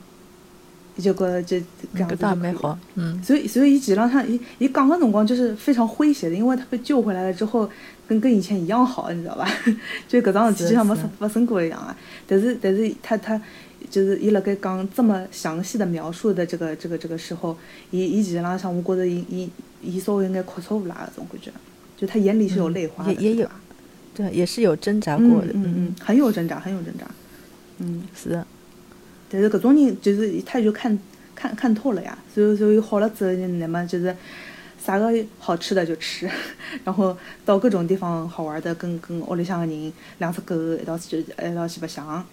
[0.99, 2.78] 就这样子搿倒也就好。
[2.97, 7.68] 嗯，所以，所以伊基本上，伊伊讲个辰光就是非常诙谐的，因为他被救回来了之后，
[8.07, 9.49] 跟跟以前一样好，你知道吧？
[10.07, 11.97] 就搿桩事体就像没是发发生过一样啊。
[12.26, 13.40] 但是，但是他他
[13.90, 17.57] 就是伊辣盖讲这么详细的描述的这个这个这个时候，
[17.90, 19.51] 伊伊其实浪向我觉着伊伊
[19.82, 21.51] 伊稍微有眼哭错误啦，搿种感觉，
[21.97, 23.51] 就他眼里是有泪花的，嗯也也有
[24.14, 25.49] 对也是有挣扎嗯过的。
[25.55, 27.07] 嗯嗯，很有挣扎，很有挣扎，
[27.78, 28.03] 嗯。
[28.14, 28.47] 是的，
[29.33, 30.97] 但是搿种人就是他就看
[31.35, 34.14] 看看透了呀，所以所以好了之后，那么就是
[34.85, 36.28] 啥个好吃的就吃，
[36.85, 42.24] 然后到各种地方好玩的，跟跟屋里向的人两只狗一道去一道去白相。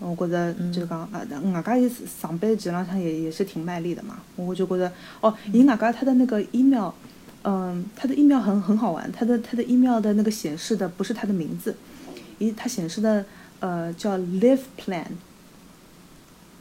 [0.00, 6.92] 我觉着就是讲啊，外加伊上班基本上也也是挺卖力的嘛，我就觉着哦，伊外加他的那个 email，
[7.42, 11.74] 嗯，他的 email 很很好玩，他的他的 email 的那个显示的不是他的名字，
[12.38, 13.24] 伊他显示的
[13.58, 15.04] 呃叫 live plan，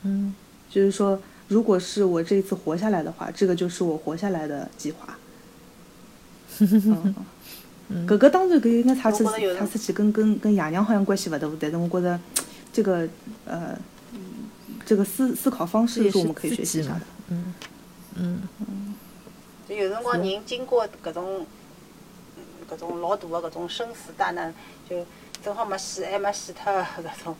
[0.07, 0.33] 嗯，
[0.69, 5.17] 就是说，如果是我这一次活下来的话，这个就是我活下来的计划。
[6.59, 7.15] 嗯，
[7.89, 12.19] 嗯搿个当然搿应该查出我觉得有的查出去跟跟跟爷娘好像关系勿大，但是我觉着
[12.71, 13.07] 这个
[13.45, 13.77] 呃
[14.85, 17.05] 这个思思考方式这也是是我们可以学自己嘛习一下的。。
[17.29, 17.53] 嗯
[18.19, 18.95] 嗯，
[19.67, 21.45] 就有辰光人经过搿种
[22.37, 24.53] 嗯搿种老大的搿种生死大难，
[24.89, 25.05] 就
[25.43, 27.35] 正好没死还没死脱的搿种，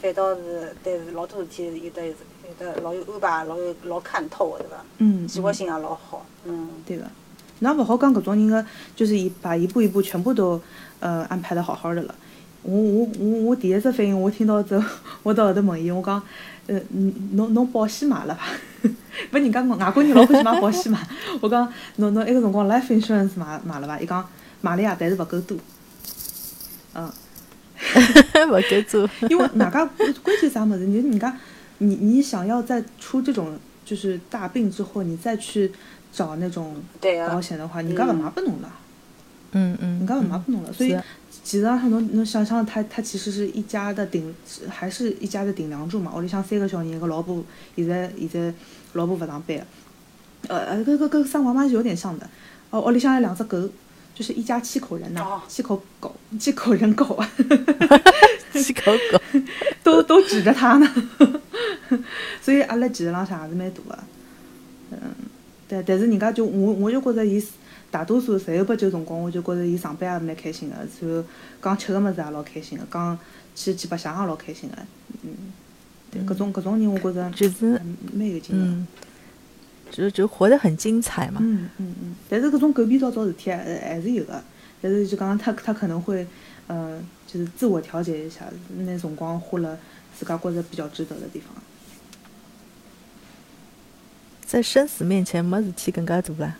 [0.00, 2.14] 反倒是对老多事体有的有
[2.58, 4.84] 的老有安排，老有老看透的，对伐？
[4.98, 6.68] 嗯，计划性也老好，嗯。
[6.86, 7.04] 对个，
[7.60, 10.60] 那勿好讲搿种人个，就是伊把一步一步全部都
[11.00, 12.14] 呃安排的好好的了。
[12.62, 14.88] 我我我我第一只反应，我听到之后，
[15.22, 16.22] 我到后头问伊，我讲，
[16.66, 18.44] 呃，嗯侬侬保险买了伐？
[19.32, 21.00] 勿，人家外国人老欢喜买保险嘛。
[21.40, 23.98] 我讲，侬侬埃个辰光 life insurance 买买了伐？
[24.00, 24.24] 伊讲
[24.60, 25.56] 买了呀，但是勿够多。
[26.94, 27.10] 嗯，
[28.86, 29.08] 做。
[29.28, 31.36] 因为外加关关键啥物事，你人家
[31.78, 35.70] 你你想要在出这种就是大病之后，你再去
[36.12, 38.70] 找那种对啊保险的话，人家勿买拨侬了。
[39.52, 40.94] 嗯嗯，人家勿买拨侬了，所以
[41.42, 44.34] 其实上侬侬想想，他他其实是一家的顶，
[44.68, 46.12] 还是一家的顶梁柱嘛。
[46.14, 47.42] 屋里向三个小人，一个老婆，
[47.74, 48.52] 现在现在
[48.92, 49.66] 老婆勿上班了，
[50.48, 52.28] 呃呃，搿搿搿生娃嘛是有点像的。
[52.70, 53.58] 哦，屋里向有两只狗，
[54.18, 57.30] 就是一家七口人呐、哦七口狗，七口人狗啊，
[58.52, 59.20] 七口狗。
[59.84, 60.92] 都都指着他呢。
[62.42, 64.04] 所以阿拉其实浪向也是蛮大的。
[64.90, 64.98] 嗯，
[65.68, 67.40] 但但是人家就我我就觉着伊
[67.92, 71.24] 大多数十有八九辰光，我就觉着伊上班也蛮开心个，然后
[71.62, 73.16] 讲吃个物事也老开心个，讲
[73.54, 74.76] 去去白相也老开心个。
[75.22, 75.30] 嗯，
[76.10, 78.64] 对，搿种搿种人我觉着就是嗯蛮有劲个。
[79.88, 81.40] 嗯，就就活得很精彩嘛。
[81.42, 84.42] 嗯嗯嗯，但是搿种狗屁倒灶事体还还是有的，
[84.80, 86.26] 但是就讲他他可能会，
[86.66, 88.44] 呃，就是自我调节一下，
[88.76, 89.78] 拿辰光花了
[90.18, 91.54] 自家觉着比较值得的地方。
[94.44, 96.56] 在生死面前，没事体更加大了。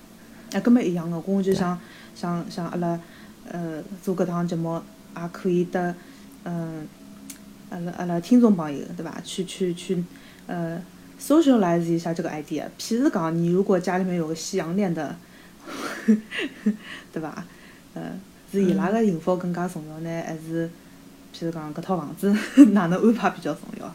[0.52, 1.78] 哎，搿么一样个，我就想
[2.14, 3.00] 想想阿拉，
[3.48, 4.82] 呃，做搿趟节目
[5.16, 5.94] 也可以得，
[6.44, 6.86] 嗯、
[7.70, 9.18] 阿拉阿拉听众朋友对伐？
[9.24, 10.04] 去去去，
[10.46, 10.78] 呃
[11.20, 12.64] ，socialize 一下这个 idea。
[12.78, 15.16] 譬如讲，你如果家里面有个西洋恋的，
[17.12, 17.44] 对吧？
[17.94, 18.18] 呃，
[18.52, 20.68] 是伊拉的幸福更加重要呢，还是
[21.34, 22.32] 譬如讲搿套房子
[22.72, 23.94] 哪能安排比较重要，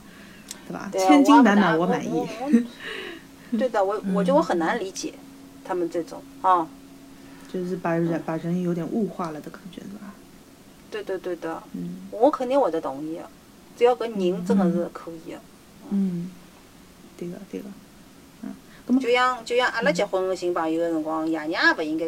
[0.68, 0.90] 对吧？
[0.92, 2.28] 千金难买我满意。
[3.58, 5.14] 对的，我我觉得我很难理解
[5.64, 6.68] 他们这种啊，
[7.52, 10.14] 就是把人把人有点物化了的感觉，是吧？
[10.90, 13.30] 对对对的，嗯我肯定会得同意的，
[13.78, 15.40] 只要搿人真的是可以的。
[15.90, 16.30] 嗯，
[17.24, 17.68] 对个对个，
[18.44, 18.50] 嗯，
[18.88, 22.06] 咁么就像就像阿拉结婚的新朋友个辰光，爷娘也勿应该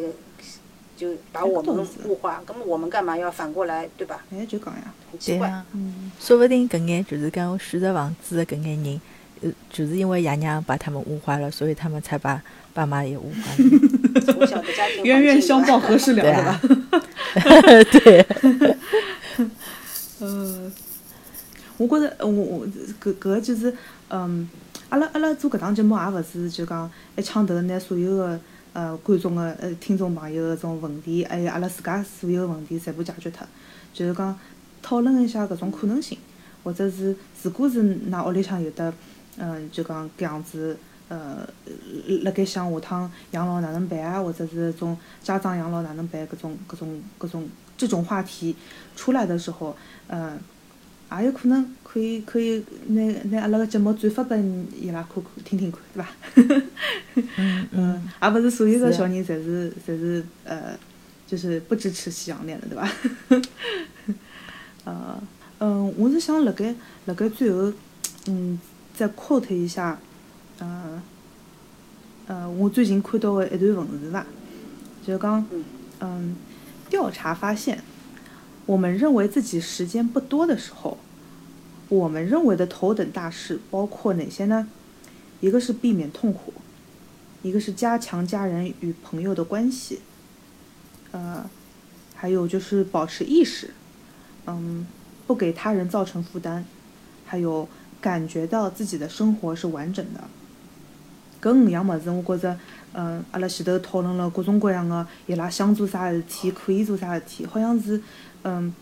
[0.97, 4.23] 就把我们物化，咁么我们干嘛要反过来，对吧？
[4.31, 5.49] 哎就讲呀，很奇怪。
[5.49, 9.01] 啊，嗯说不定搿眼就是讲选择房子的搿眼人，
[9.41, 12.41] 呃，就是因为爷娘把他们物化了，所以他们才把
[12.73, 14.21] 爸妈也物化了。
[14.21, 16.61] 从小的家庭冤冤相报何时了，对吧？
[17.91, 18.25] 对，
[20.19, 20.71] 呃，
[21.77, 22.67] 我觉着我我
[23.01, 23.75] 搿搿就是
[24.09, 24.49] 嗯，
[24.89, 28.39] 阿拉阿拉做搿档节目也勿是就讲一枪头拿所有个
[28.73, 33.45] 呃观众个呃听众朋友个种问题，还有阿拉自家所有个问题全部解决脱，
[33.93, 34.37] 就是讲
[34.81, 36.17] 讨论一下搿种可能性，
[36.63, 38.93] 或者是如果是㑚屋里向有得
[39.37, 40.77] 嗯就讲搿样子。
[41.07, 41.47] 呃，
[42.23, 48.55] 辣盖想下趟养老哪能办啊，或者是种家长养老哪能办，搿种搿种搿种这种话题
[48.95, 49.77] 出来的时候，
[50.07, 50.39] 嗯、
[51.11, 51.63] 也有可能
[51.95, 54.35] 可以可以拿拿阿拉个节目转发拨
[54.77, 56.61] 伊拉看看听听看，对伐？
[57.37, 60.77] 嗯嗯，也勿是所有个小人侪是侪是呃，
[61.25, 62.91] 就是不支持西洋恋的，对伐？
[64.83, 65.23] 呃，
[65.59, 66.75] 嗯，我是想辣盖
[67.05, 67.71] 辣盖最后，
[68.27, 68.59] 嗯，
[68.93, 69.97] 再 quote 一下，
[70.59, 71.01] 呃，
[72.27, 74.25] 呃，我最近看到个一段文字伐，
[75.07, 75.45] 就是讲，
[76.01, 76.35] 嗯，
[76.89, 77.81] 调查发现，
[78.65, 80.97] 我们认为自己时间不多的时候，
[81.89, 84.67] 我们认为的头等大事包括哪些呢？
[85.41, 86.53] 一个是避免痛苦，
[87.43, 89.99] 一个是加强家人与朋友的关系，
[91.11, 91.47] 呃，
[92.15, 93.71] 还有就是保持意识，
[94.47, 94.87] 嗯，
[95.27, 96.63] 不给他人造成负担，
[97.25, 97.67] 还有
[98.01, 100.23] 感觉到自己的生活是完整的。
[101.41, 102.57] 搿五样物事，我觉着，
[102.93, 108.01] 嗯，阿拉前头讨论了各种各样的伊拉想做啥事体，可以做啥事体，好像是，
[108.41, 108.73] 嗯，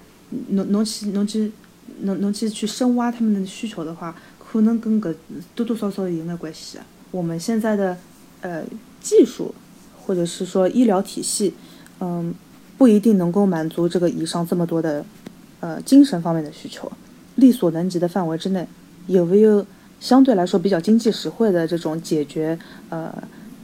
[0.49, 1.51] 侬侬去侬去
[2.01, 5.13] 侬侬去去深挖他们的需求的话，可能跟个
[5.55, 6.85] 多多少少有眼关系啊。
[7.11, 7.97] 我们现在的
[8.41, 8.63] 呃
[8.99, 9.53] 技术
[10.01, 11.53] 或者是说医疗体系，
[11.99, 12.33] 嗯，
[12.77, 15.05] 不一定能够满足这个以上这么多的
[15.59, 16.91] 呃精神方面的需求。
[17.35, 18.67] 力所能及的范围之内，
[19.07, 19.65] 有没有
[19.99, 22.57] 相对来说比较经济实惠的这种解决
[22.89, 23.11] 呃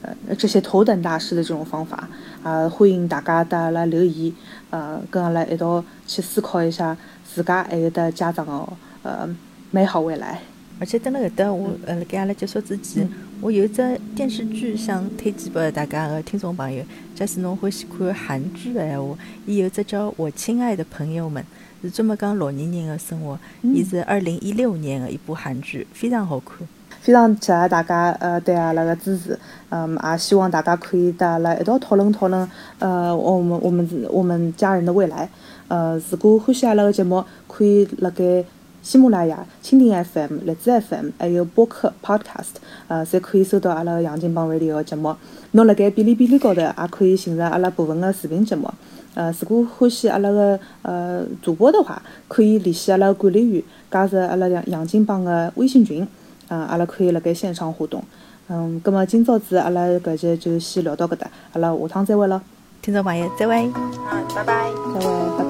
[0.01, 2.09] 呃这些头等大事的这种方法？
[2.43, 4.33] 啊，欢迎大家带阿拉留言，
[4.69, 8.73] 呃，跟阿拉一道去思考一下自家还有的家长的
[9.03, 9.35] 呃
[9.71, 10.39] 美好未来。
[10.79, 13.05] 而且等辣搿搭，我呃辣盖阿拉结束之前，
[13.41, 16.81] 我有一只电视剧想推荐拨大家个听众朋友。
[17.13, 21.43] 假使侬欢喜看韩剧个闲话，伊有只叫《我亲爱的朋友们》，
[21.81, 23.37] 是专门讲老年人个生活。
[23.61, 26.65] 伊是二零一六年个一部韩剧，非常好看。
[27.01, 29.37] 非常谢谢大家呃对阿拉个支持，
[29.69, 32.47] 嗯，也希望大家可以带阿拉一道讨论讨论
[32.79, 35.29] 呃我们我们我们家人的未来。
[35.69, 38.43] 呃，如果欢喜阿拉个节目，可以辣盖
[38.81, 45.15] 喜马拉雅、蜻蜓 FM、荔枝 FM，还有播客 Podcast，呃，侪可以收到阿拉个杨金帮 Radio 个节目。
[45.51, 48.67] 侬辣盖哔哩哔哩高头也可以寻着阿拉部分个视频节目。
[49.13, 56.07] 呃，如果欢喜阿拉个呃主播的话，可以联系阿拉个管理员，加入阿拉杨杨金帮个微信群，
[56.49, 58.03] 嗯，阿拉可以辣盖线上互动。
[58.49, 62.41] 嗯，葛末今朝子阿拉搿节就先聊到搿搭，阿拉下趟再会咯，
[62.81, 63.55] 听众朋友，再会。
[63.65, 64.69] 嗯，拜拜。
[64.93, 65.43] 再会，拜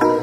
[0.00, 0.15] 拜。